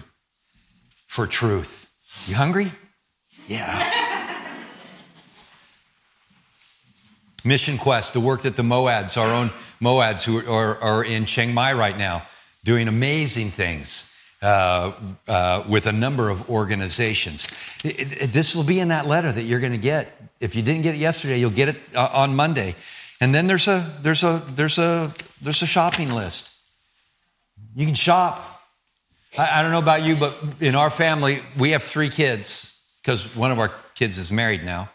for 1.06 1.26
truth. 1.26 1.92
You 2.26 2.34
hungry? 2.34 2.72
Yeah. 3.48 3.92
Mission 7.44 7.76
Quest, 7.76 8.14
the 8.14 8.20
work 8.20 8.42
that 8.42 8.56
the 8.56 8.62
Moads, 8.62 9.16
our 9.16 9.32
own 9.32 9.50
Moads 9.80 10.24
who 10.24 10.38
are, 10.50 10.78
are 10.78 11.04
in 11.04 11.26
Chiang 11.26 11.52
Mai 11.52 11.72
right 11.72 11.96
now, 11.96 12.22
doing 12.64 12.88
amazing 12.88 13.50
things. 13.50 14.10
Uh, 14.42 14.92
uh, 15.26 15.64
with 15.66 15.86
a 15.86 15.92
number 15.92 16.28
of 16.28 16.50
organizations. 16.50 17.48
It, 17.82 18.12
it, 18.20 18.32
this 18.34 18.54
will 18.54 18.64
be 18.64 18.78
in 18.78 18.88
that 18.88 19.06
letter 19.06 19.32
that 19.32 19.44
you're 19.44 19.60
going 19.60 19.72
to 19.72 19.78
get 19.78 20.12
if 20.44 20.54
you 20.54 20.62
didn't 20.62 20.82
get 20.82 20.94
it 20.94 20.98
yesterday, 20.98 21.38
you'll 21.38 21.50
get 21.50 21.68
it 21.70 21.76
uh, 21.94 22.10
on 22.12 22.36
Monday. 22.36 22.74
And 23.20 23.34
then 23.34 23.46
there's 23.46 23.66
a 23.68 23.90
there's 24.02 24.22
a 24.22 24.42
there's 24.54 24.78
a 24.78 25.14
there's 25.40 25.62
a 25.62 25.66
shopping 25.66 26.10
list. 26.10 26.52
You 27.74 27.86
can 27.86 27.94
shop. 27.94 28.53
I, 29.38 29.60
I 29.60 29.62
don't 29.62 29.72
know 29.72 29.78
about 29.78 30.02
you, 30.02 30.16
but 30.16 30.36
in 30.60 30.74
our 30.74 30.90
family, 30.90 31.40
we 31.58 31.70
have 31.70 31.82
three 31.82 32.08
kids 32.08 32.82
because 33.02 33.36
one 33.36 33.50
of 33.50 33.58
our 33.58 33.72
kids 33.94 34.18
is 34.18 34.32
married 34.32 34.64
now. 34.64 34.88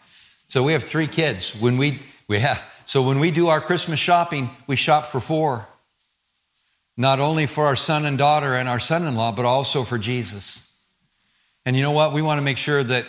So 0.48 0.62
we 0.62 0.72
have 0.72 0.84
three 0.84 1.06
kids. 1.06 1.54
When 1.54 1.78
we 1.78 2.00
we 2.28 2.38
have 2.40 2.62
so 2.84 3.02
when 3.02 3.20
we 3.20 3.30
do 3.30 3.48
our 3.48 3.60
Christmas 3.60 4.00
shopping, 4.00 4.50
we 4.66 4.76
shop 4.76 5.06
for 5.06 5.20
four. 5.20 5.66
Not 6.96 7.20
only 7.20 7.46
for 7.46 7.66
our 7.66 7.76
son 7.76 8.04
and 8.04 8.18
daughter 8.18 8.54
and 8.54 8.68
our 8.68 8.80
son-in-law, 8.80 9.32
but 9.32 9.44
also 9.44 9.84
for 9.84 9.96
Jesus. 9.96 10.76
And 11.64 11.76
you 11.76 11.82
know 11.82 11.92
what? 11.92 12.12
We 12.12 12.20
want 12.20 12.38
to 12.38 12.42
make 12.42 12.58
sure 12.58 12.82
that 12.82 13.06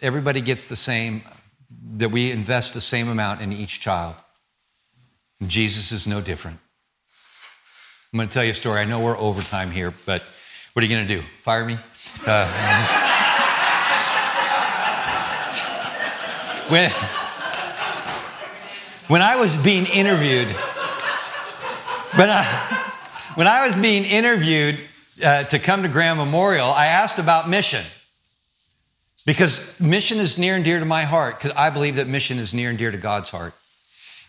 everybody 0.00 0.40
gets 0.40 0.66
the 0.66 0.76
same 0.76 1.22
that 1.96 2.10
we 2.10 2.30
invest 2.30 2.74
the 2.74 2.80
same 2.80 3.08
amount 3.08 3.40
in 3.40 3.52
each 3.52 3.80
child. 3.80 4.14
And 5.40 5.48
Jesus 5.48 5.92
is 5.92 6.06
no 6.06 6.20
different. 6.20 6.58
I'm 8.12 8.18
going 8.18 8.28
to 8.28 8.32
tell 8.32 8.44
you 8.44 8.50
a 8.50 8.54
story. 8.54 8.80
I 8.80 8.84
know 8.84 9.00
we're 9.00 9.18
overtime 9.18 9.70
here, 9.70 9.92
but 10.06 10.22
what 10.72 10.84
are 10.84 10.86
you 10.86 10.94
going 10.94 11.06
to 11.06 11.14
do? 11.16 11.22
Fire 11.42 11.64
me? 11.64 11.76
Uh, 12.24 12.46
when, 16.68 16.90
when 19.08 19.20
I 19.20 19.36
was 19.36 19.56
being 19.56 19.86
interviewed, 19.86 20.46
when 22.14 22.30
I, 22.30 22.44
when 23.34 23.48
I 23.48 23.64
was 23.64 23.74
being 23.74 24.04
interviewed 24.04 24.78
uh, 25.24 25.44
to 25.44 25.58
come 25.58 25.82
to 25.82 25.88
Graham 25.88 26.18
Memorial, 26.18 26.68
I 26.70 26.86
asked 26.86 27.18
about 27.18 27.48
mission. 27.48 27.84
Because 29.26 29.78
mission 29.80 30.18
is 30.18 30.38
near 30.38 30.54
and 30.54 30.64
dear 30.64 30.78
to 30.78 30.86
my 30.86 31.02
heart, 31.02 31.38
because 31.38 31.52
I 31.56 31.70
believe 31.70 31.96
that 31.96 32.06
mission 32.06 32.38
is 32.38 32.54
near 32.54 32.70
and 32.70 32.78
dear 32.78 32.90
to 32.90 32.96
God's 32.96 33.30
heart. 33.30 33.54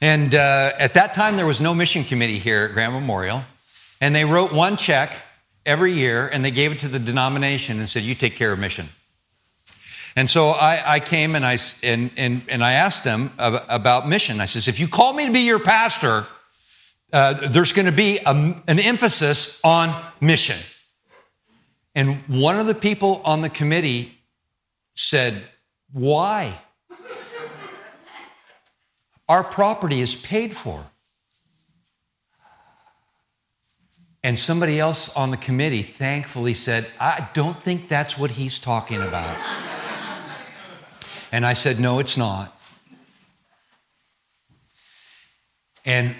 And 0.02 0.34
uh, 0.34 0.72
at 0.80 0.96
that 0.96 1.14
time, 1.14 1.38
there 1.38 1.46
was 1.46 1.62
no 1.62 1.76
mission 1.76 2.04
committee 2.04 2.40
here 2.40 2.66
at 2.66 2.74
Graham 2.74 2.94
Memorial. 2.94 3.44
And 4.02 4.16
they 4.16 4.26
wrote 4.26 4.52
one 4.52 4.76
check 4.76 5.16
every 5.65 5.93
year 5.93 6.28
and 6.28 6.43
they 6.43 6.52
gave 6.52 6.71
it 6.71 6.80
to 6.80 6.88
the 6.88 7.00
denomination 7.00 7.80
and 7.80 7.89
said, 7.89 8.04
You 8.04 8.15
take 8.15 8.36
care 8.36 8.52
of 8.52 8.60
mission. 8.60 8.88
And 10.15 10.30
so 10.30 10.50
I, 10.50 10.95
I 10.95 11.00
came 11.00 11.36
and 11.36 11.45
I, 11.45 11.58
and, 11.84 12.12
and, 12.17 12.41
and 12.50 12.63
I 12.63 12.74
asked 12.74 13.04
them 13.04 13.32
about 13.38 14.08
mission. 14.08 14.41
I 14.41 14.45
says, 14.45 14.67
If 14.67 14.80
you 14.80 14.88
call 14.88 15.13
me 15.13 15.26
to 15.26 15.32
be 15.32 15.41
your 15.41 15.60
pastor, 15.60 16.26
uh, 17.13 17.47
there's 17.47 17.74
going 17.74 17.86
to 17.86 17.91
be 17.91 18.19
a, 18.26 18.32
an 18.32 18.80
emphasis 18.80 19.62
on 19.63 19.95
mission. 20.19 20.58
And 21.95 22.17
one 22.28 22.58
of 22.60 22.67
the 22.67 22.76
people 22.76 23.21
on 23.26 23.41
the 23.41 23.50
committee 23.50 24.17
said, 24.95 25.41
Why? 25.91 26.54
Our 29.30 29.43
property 29.43 30.02
is 30.02 30.15
paid 30.15 30.56
for. 30.56 30.91
And 34.24 34.38
somebody 34.38 34.80
else 34.80 35.16
on 35.16 35.32
the 35.32 35.38
committee 35.38 35.82
thankfully 35.82 36.54
said, 36.54 36.88
I 37.00 37.28
don't 37.34 37.62
think 37.62 37.88
that's 37.88 38.18
what 38.18 38.32
he's 38.32 38.60
talking 38.60 39.02
about. 39.02 39.36
and 41.32 41.46
I 41.46 41.54
said, 41.54 41.80
No, 41.80 42.00
it's 42.00 42.18
not. 42.18 42.56
And 45.86 46.16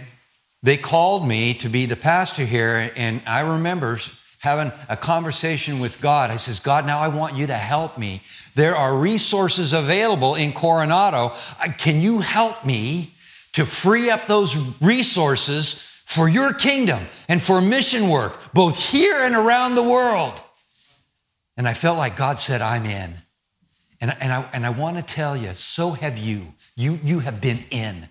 they 0.64 0.78
called 0.78 1.28
me 1.28 1.54
to 1.56 1.70
be 1.70 1.86
the 1.86 1.96
pastor 1.96 2.46
here, 2.46 2.92
and 2.96 3.22
I 3.28 3.42
remember 3.42 4.00
having 4.40 4.72
a 4.90 4.98
conversation 4.98 5.80
with 5.80 6.02
God. 6.02 6.32
I 6.32 6.38
says, 6.38 6.60
God, 6.60 6.88
now 6.88 7.00
I 7.00 7.10
want 7.10 7.36
you 7.36 7.46
to 7.48 7.58
help 7.58 7.98
me. 7.98 8.24
There 8.56 8.76
are 8.76 8.96
resources 8.96 9.72
available 9.74 10.34
in 10.34 10.52
Coronado. 10.52 11.34
Uh, 11.60 11.72
can 11.78 12.02
you 12.02 12.20
help 12.20 12.66
me 12.66 13.14
to 13.54 13.66
free 13.66 14.10
up 14.10 14.26
those 14.26 14.82
resources 14.82 15.91
for 16.12 16.28
your 16.28 16.54
kingdom 16.54 17.08
and 17.30 17.42
for 17.42 17.62
mission 17.62 18.10
work, 18.10 18.38
both 18.54 18.90
here 18.90 19.24
and 19.24 19.34
around 19.34 19.76
the 19.76 19.84
world? 19.84 20.44
And 21.56 21.66
I 21.66 21.74
felt 21.74 21.98
like 21.98 22.18
God 22.18 22.38
said, 22.38 22.62
I'm 22.62 22.86
in. 22.86 23.16
And, 24.02 24.14
and, 24.20 24.34
I, 24.34 24.50
and 24.52 24.66
I 24.66 24.72
want 24.72 24.98
to 24.98 25.04
tell 25.04 25.38
you, 25.38 25.54
so 25.54 25.92
have 25.92 26.18
you. 26.18 26.54
You, 26.76 27.00
you 27.02 27.20
have 27.20 27.40
been 27.40 27.60
in. 27.70 28.10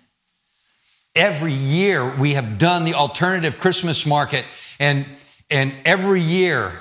Every 1.15 1.53
year 1.53 2.15
we 2.15 2.33
have 2.33 2.57
done 2.57 2.85
the 2.85 2.95
alternative 2.95 3.59
Christmas 3.59 4.03
market, 4.03 4.45
and, 4.79 5.05
and 5.51 5.71
every 5.85 6.23
year, 6.23 6.71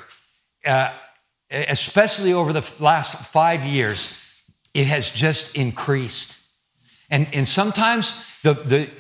uh, 0.64 0.90
especially 1.50 2.32
over 2.32 2.54
the 2.54 2.64
last 2.78 3.26
five 3.26 3.66
years, 3.66 4.24
it 4.72 4.86
has 4.86 5.10
just 5.10 5.54
increased. 5.54 6.48
And, 7.10 7.26
and 7.34 7.46
sometimes 7.46 8.24
the, 8.42 8.54
the, 8.54 8.90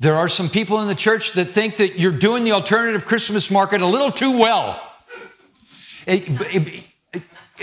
there 0.00 0.14
are 0.14 0.28
some 0.28 0.48
people 0.48 0.80
in 0.80 0.88
the 0.88 0.94
church 0.94 1.32
that 1.32 1.46
think 1.46 1.76
that 1.76 1.98
you're 1.98 2.12
doing 2.12 2.44
the 2.44 2.52
alternative 2.52 3.04
Christmas 3.04 3.50
market 3.50 3.80
a 3.80 3.86
little 3.86 4.12
too 4.12 4.38
well. 4.38 4.80
It, 6.06 6.24
it, 6.54 6.84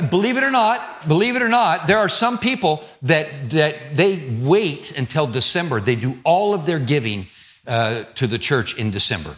believe 0.10 0.36
it 0.36 0.44
or 0.44 0.52
not, 0.52 1.08
believe 1.08 1.36
it 1.38 1.42
or 1.42 1.48
not, 1.48 1.88
there 1.88 1.98
are 1.98 2.10
some 2.10 2.38
people 2.38 2.84
that, 3.04 3.50
that 3.52 3.96
they 3.96 4.38
wait 4.42 4.98
until 4.98 5.28
December. 5.28 5.80
They 5.80 5.96
do 5.96 6.20
all 6.24 6.54
of 6.54 6.66
their 6.66 6.80
giving 6.80 7.28
uh, 7.66 8.04
to 8.16 8.28
the 8.28 8.38
church 8.38 8.78
in 8.78 8.92
December 8.92 9.38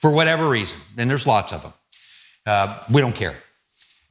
for 0.00 0.10
whatever 0.10 0.48
reason. 0.48 0.78
And 0.96 1.10
there's 1.10 1.26
lots 1.26 1.52
of 1.52 1.62
them. 1.62 1.72
Uh, 2.46 2.80
we 2.88 3.00
don't 3.00 3.14
care. 3.14 3.36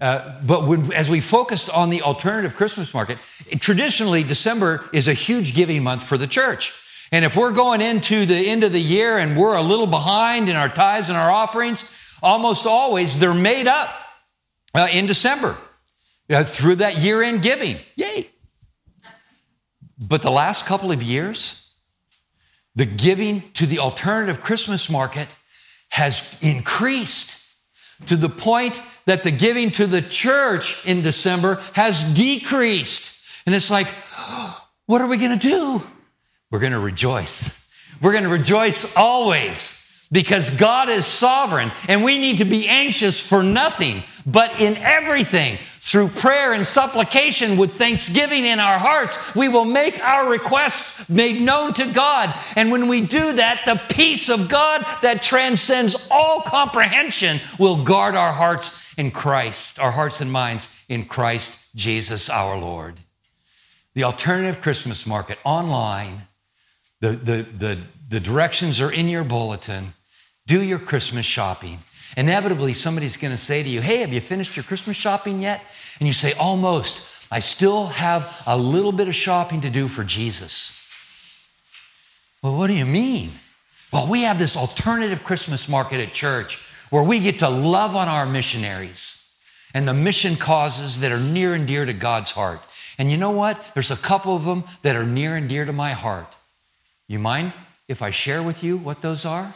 Uh, 0.01 0.41
but 0.45 0.67
when, 0.67 0.91
as 0.91 1.09
we 1.09 1.21
focus 1.21 1.69
on 1.69 1.89
the 1.89 2.01
alternative 2.01 2.55
Christmas 2.55 2.93
market, 2.93 3.17
traditionally 3.61 4.23
December 4.23 4.83
is 4.91 5.07
a 5.07 5.13
huge 5.13 5.55
giving 5.55 5.83
month 5.83 6.03
for 6.03 6.17
the 6.17 6.27
church. 6.27 6.73
And 7.11 7.23
if 7.23 7.35
we're 7.35 7.51
going 7.51 7.81
into 7.81 8.25
the 8.25 8.35
end 8.35 8.63
of 8.63 8.71
the 8.71 8.81
year 8.81 9.17
and 9.17 9.37
we're 9.37 9.55
a 9.55 9.61
little 9.61 9.87
behind 9.87 10.49
in 10.49 10.55
our 10.55 10.69
tithes 10.69 11.09
and 11.09 11.17
our 11.17 11.31
offerings, 11.31 11.93
almost 12.21 12.65
always 12.65 13.19
they're 13.19 13.33
made 13.33 13.67
up 13.67 13.89
uh, 14.73 14.87
in 14.91 15.05
December 15.05 15.57
uh, 16.29 16.43
through 16.43 16.75
that 16.75 16.97
year 16.97 17.21
end 17.21 17.41
giving. 17.41 17.77
Yay. 17.95 18.29
But 19.97 20.21
the 20.21 20.31
last 20.31 20.65
couple 20.65 20.91
of 20.91 21.01
years, 21.01 21.71
the 22.75 22.85
giving 22.85 23.51
to 23.53 23.65
the 23.65 23.79
alternative 23.79 24.41
Christmas 24.41 24.89
market 24.89 25.33
has 25.89 26.37
increased 26.41 27.41
to 28.07 28.17
the 28.17 28.27
point 28.27 28.81
that 29.05 29.23
the 29.23 29.31
giving 29.31 29.71
to 29.71 29.87
the 29.87 30.01
church 30.01 30.85
in 30.85 31.01
December 31.01 31.61
has 31.73 32.03
decreased. 32.03 33.17
And 33.45 33.55
it's 33.55 33.71
like, 33.71 33.87
what 34.85 35.01
are 35.01 35.07
we 35.07 35.17
going 35.17 35.37
to 35.39 35.47
do? 35.47 35.83
We're 36.55 36.61
going 36.61 36.71
to 36.71 36.79
rejoice. 36.79 37.69
We're 38.01 38.13
going 38.13 38.23
to 38.23 38.29
rejoice 38.29 38.95
always 38.95 40.07
because 40.09 40.55
God 40.55 40.87
is 40.87 41.05
sovereign 41.05 41.73
and 41.89 42.01
we 42.01 42.17
need 42.17 42.37
to 42.37 42.45
be 42.45 42.69
anxious 42.69 43.21
for 43.21 43.43
nothing, 43.43 44.03
but 44.25 44.61
in 44.61 44.77
everything. 44.77 45.57
Through 45.81 46.07
prayer 46.07 46.53
and 46.53 46.65
supplication 46.65 47.57
with 47.57 47.73
thanksgiving 47.73 48.45
in 48.45 48.61
our 48.61 48.79
hearts, 48.79 49.35
we 49.35 49.49
will 49.49 49.65
make 49.65 50.01
our 50.01 50.29
requests 50.29 51.09
made 51.09 51.41
known 51.41 51.73
to 51.73 51.91
God. 51.91 52.33
And 52.55 52.71
when 52.71 52.87
we 52.87 53.01
do 53.01 53.33
that, 53.33 53.63
the 53.65 53.81
peace 53.93 54.29
of 54.29 54.47
God 54.47 54.85
that 55.01 55.21
transcends 55.21 56.07
all 56.09 56.39
comprehension 56.39 57.41
will 57.59 57.83
guard 57.83 58.15
our 58.15 58.31
hearts 58.31 58.81
in 58.97 59.11
Christ, 59.11 59.77
our 59.77 59.91
hearts 59.91 60.21
and 60.21 60.31
minds 60.31 60.73
in 60.87 61.03
Christ 61.03 61.75
Jesus 61.75 62.29
our 62.29 62.57
Lord. 62.57 63.01
The 63.93 64.03
alternative 64.03 64.61
Christmas 64.61 65.05
market 65.05 65.37
online, 65.45 66.27
the, 67.01 67.09
the, 67.09 67.41
the, 67.57 67.77
the 68.09 68.19
directions 68.19 68.79
are 68.81 68.91
in 68.91 69.07
your 69.07 69.23
bulletin. 69.23 69.93
Do 70.47 70.61
your 70.61 70.79
Christmas 70.79 71.25
shopping. 71.25 71.79
Inevitably, 72.15 72.73
somebody's 72.73 73.17
going 73.17 73.31
to 73.31 73.37
say 73.37 73.63
to 73.63 73.69
you, 73.69 73.81
Hey, 73.81 73.97
have 73.97 74.13
you 74.13 74.21
finished 74.21 74.55
your 74.55 74.63
Christmas 74.63 74.95
shopping 74.95 75.41
yet? 75.41 75.61
And 75.99 76.07
you 76.07 76.13
say, 76.13 76.33
Almost. 76.33 77.11
I 77.31 77.39
still 77.39 77.87
have 77.87 78.43
a 78.45 78.55
little 78.55 78.91
bit 78.91 79.07
of 79.07 79.15
shopping 79.15 79.61
to 79.61 79.69
do 79.69 79.87
for 79.87 80.03
Jesus. 80.03 80.71
Well, 82.41 82.55
what 82.55 82.67
do 82.67 82.73
you 82.73 82.85
mean? 82.85 83.31
Well, 83.91 84.07
we 84.07 84.21
have 84.21 84.37
this 84.37 84.55
alternative 84.55 85.23
Christmas 85.23 85.67
market 85.67 85.99
at 85.99 86.13
church 86.13 86.63
where 86.91 87.01
we 87.01 87.19
get 87.19 87.39
to 87.39 87.49
love 87.49 87.95
on 87.95 88.07
our 88.07 88.25
missionaries 88.25 89.33
and 89.73 89.87
the 89.87 89.93
mission 89.93 90.35
causes 90.35 90.99
that 90.99 91.11
are 91.11 91.19
near 91.19 91.53
and 91.53 91.67
dear 91.67 91.85
to 91.85 91.93
God's 91.93 92.31
heart. 92.31 92.61
And 92.97 93.11
you 93.11 93.17
know 93.17 93.31
what? 93.31 93.61
There's 93.73 93.91
a 93.91 93.97
couple 93.97 94.35
of 94.35 94.45
them 94.45 94.63
that 94.83 94.95
are 94.95 95.05
near 95.05 95.35
and 95.35 95.49
dear 95.49 95.65
to 95.65 95.73
my 95.73 95.91
heart. 95.91 96.33
You 97.07 97.19
mind 97.19 97.53
if 97.87 98.01
I 98.01 98.11
share 98.11 98.41
with 98.41 98.63
you 98.63 98.77
what 98.77 99.01
those 99.01 99.25
are? 99.25 99.53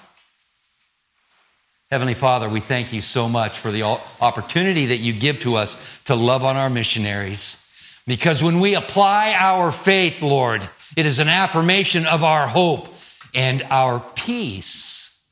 Heavenly 1.90 2.14
Father, 2.14 2.48
we 2.48 2.60
thank 2.60 2.94
you 2.94 3.02
so 3.02 3.28
much 3.28 3.58
for 3.58 3.72
the 3.72 3.84
opportunity 4.22 4.88
that 4.88 4.98
you 4.98 5.12
give 5.12 5.40
to 5.40 5.56
us 5.56 6.00
to 6.06 6.14
love 6.14 6.44
on 6.44 6.56
our 6.56 6.70
missionaries. 6.70 7.68
Because 8.06 8.44
when 8.44 8.60
we 8.60 8.76
apply 8.76 9.34
our 9.34 9.72
faith, 9.72 10.22
Lord, 10.22 10.68
it 10.96 11.08
is 11.08 11.18
an 11.18 11.30
affirmation 11.30 12.06
of 12.06 12.24
our 12.24 12.48
hope 12.48 12.94
and 13.34 13.64
our 13.70 14.00
peace 14.16 15.26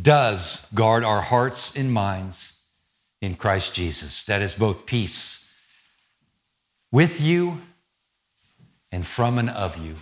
does 0.00 0.70
guard 0.72 1.02
our 1.02 1.20
hearts 1.20 1.76
and 1.76 1.92
minds 1.92 2.68
in 3.20 3.34
Christ 3.34 3.74
Jesus. 3.74 4.24
That 4.24 4.42
is 4.42 4.54
both 4.54 4.86
peace 4.86 5.52
with 6.92 7.20
you 7.20 7.60
and 8.92 9.04
from 9.04 9.38
and 9.38 9.50
of 9.50 9.84
you. 9.84 9.96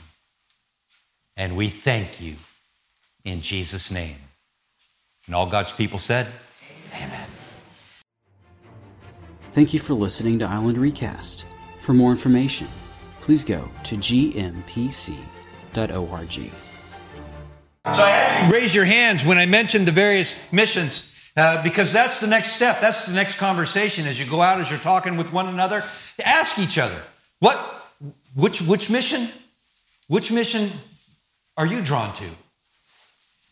And 1.36 1.56
we 1.56 1.68
thank 1.68 2.20
you 2.20 2.36
in 3.24 3.40
Jesus' 3.40 3.90
name. 3.90 4.16
And 5.26 5.34
all 5.34 5.46
God's 5.46 5.72
people 5.72 5.98
said, 5.98 6.28
Amen. 6.94 7.28
Thank 9.52 9.74
you 9.74 9.80
for 9.80 9.94
listening 9.94 10.38
to 10.40 10.46
Island 10.46 10.78
Recast. 10.78 11.44
For 11.80 11.92
more 11.94 12.10
information, 12.10 12.68
please 13.20 13.44
go 13.44 13.68
to 13.84 13.96
gmpc.org. 13.96 15.22
So 17.92 18.02
I 18.02 18.10
had 18.10 18.46
you 18.46 18.52
raise 18.52 18.74
your 18.74 18.84
hands 18.84 19.26
when 19.26 19.38
I 19.38 19.46
mentioned 19.46 19.86
the 19.86 19.92
various 19.92 20.52
missions. 20.52 21.10
Uh, 21.36 21.60
because 21.64 21.92
that's 21.92 22.20
the 22.20 22.28
next 22.28 22.52
step. 22.52 22.80
That's 22.80 23.06
the 23.06 23.14
next 23.14 23.38
conversation 23.38 24.06
as 24.06 24.20
you 24.20 24.24
go 24.24 24.40
out, 24.40 24.60
as 24.60 24.70
you're 24.70 24.78
talking 24.78 25.16
with 25.16 25.32
one 25.32 25.48
another. 25.48 25.82
Ask 26.24 26.60
each 26.60 26.78
other, 26.78 27.02
what, 27.40 27.58
which, 28.36 28.62
which 28.62 28.88
mission, 28.88 29.28
which 30.06 30.30
mission 30.30 30.70
are 31.56 31.66
you 31.66 31.82
drawn 31.82 32.12
to? 32.14 32.28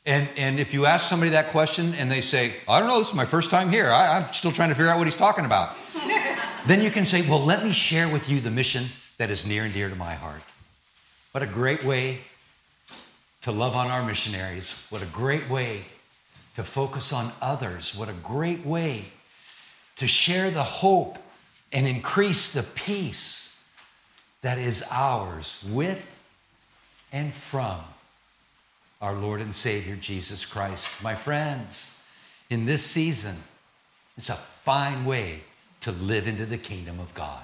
And, 0.05 0.29
and 0.37 0.59
if 0.59 0.75
you 0.75 0.87
ask 0.87 1.09
somebody 1.09 1.31
that 1.31 1.49
question 1.49 1.95
and 1.95 2.11
they 2.11 2.21
say, 2.21 2.55
I 2.69 2.81
don't 2.81 2.89
know, 2.89 2.99
this 2.99 3.11
is 3.11 3.15
my 3.15 3.25
first 3.25 3.51
time 3.51 3.71
here, 3.71 3.89
I, 3.91 4.19
I'm 4.19 4.33
still 4.33 4.51
trying 4.51 4.71
to 4.71 4.75
figure 4.75 4.91
out 4.91 4.99
what 4.99 5.07
he's 5.07 5.17
talking 5.17 5.45
about, 5.45 5.77
then 6.67 6.83
you 6.83 6.91
can 6.91 7.07
say, 7.07 7.29
Well, 7.29 7.45
let 7.45 7.65
me 7.65 7.73
share 7.73 8.09
with 8.09 8.29
you 8.29 8.41
the 8.41 8.51
mission 8.51 8.87
that 9.19 9.31
is 9.31 9.47
near 9.47 9.63
and 9.65 9.73
dear 9.73 9.89
to 9.89 9.95
my 9.95 10.15
heart. 10.15 10.43
What 11.31 11.45
a 11.45 11.47
great 11.47 11.85
way 11.85 12.19
to 13.43 13.53
love 13.53 13.77
on 13.77 13.89
our 13.89 14.05
missionaries. 14.05 14.87
What 14.91 15.03
a 15.03 15.07
great 15.07 15.49
way 15.49 15.83
to 16.57 16.65
focus 16.65 17.13
on 17.13 17.33
others. 17.41 17.95
What 17.95 18.09
a 18.09 18.13
great 18.13 18.67
way 18.67 19.05
to 19.97 20.09
share 20.09 20.51
the 20.51 20.65
hope 20.65 21.19
and 21.73 21.87
increase 21.87 22.53
the 22.53 22.63
peace 22.63 23.65
that 24.43 24.59
is 24.59 24.85
ours 24.91 25.65
with 25.71 26.05
and 27.13 27.33
from 27.33 27.79
our 29.03 29.15
Lord 29.15 29.41
and 29.41 29.55
Savior 29.55 29.97
Jesus 29.97 30.47
Christ. 30.47 31.03
My 31.03 31.17
friends, 31.17 32.07
in 32.49 32.65
this 32.65 32.85
season, 32.85 33.37
it's 34.17 34.31
a 34.31 34.35
fine 34.35 35.05
way 35.05 35.41
to 35.81 35.91
live 35.91 36.29
into 36.29 36.47
the 36.47 36.57
kingdom 36.57 37.01
of 37.01 37.13
God. 37.13 37.43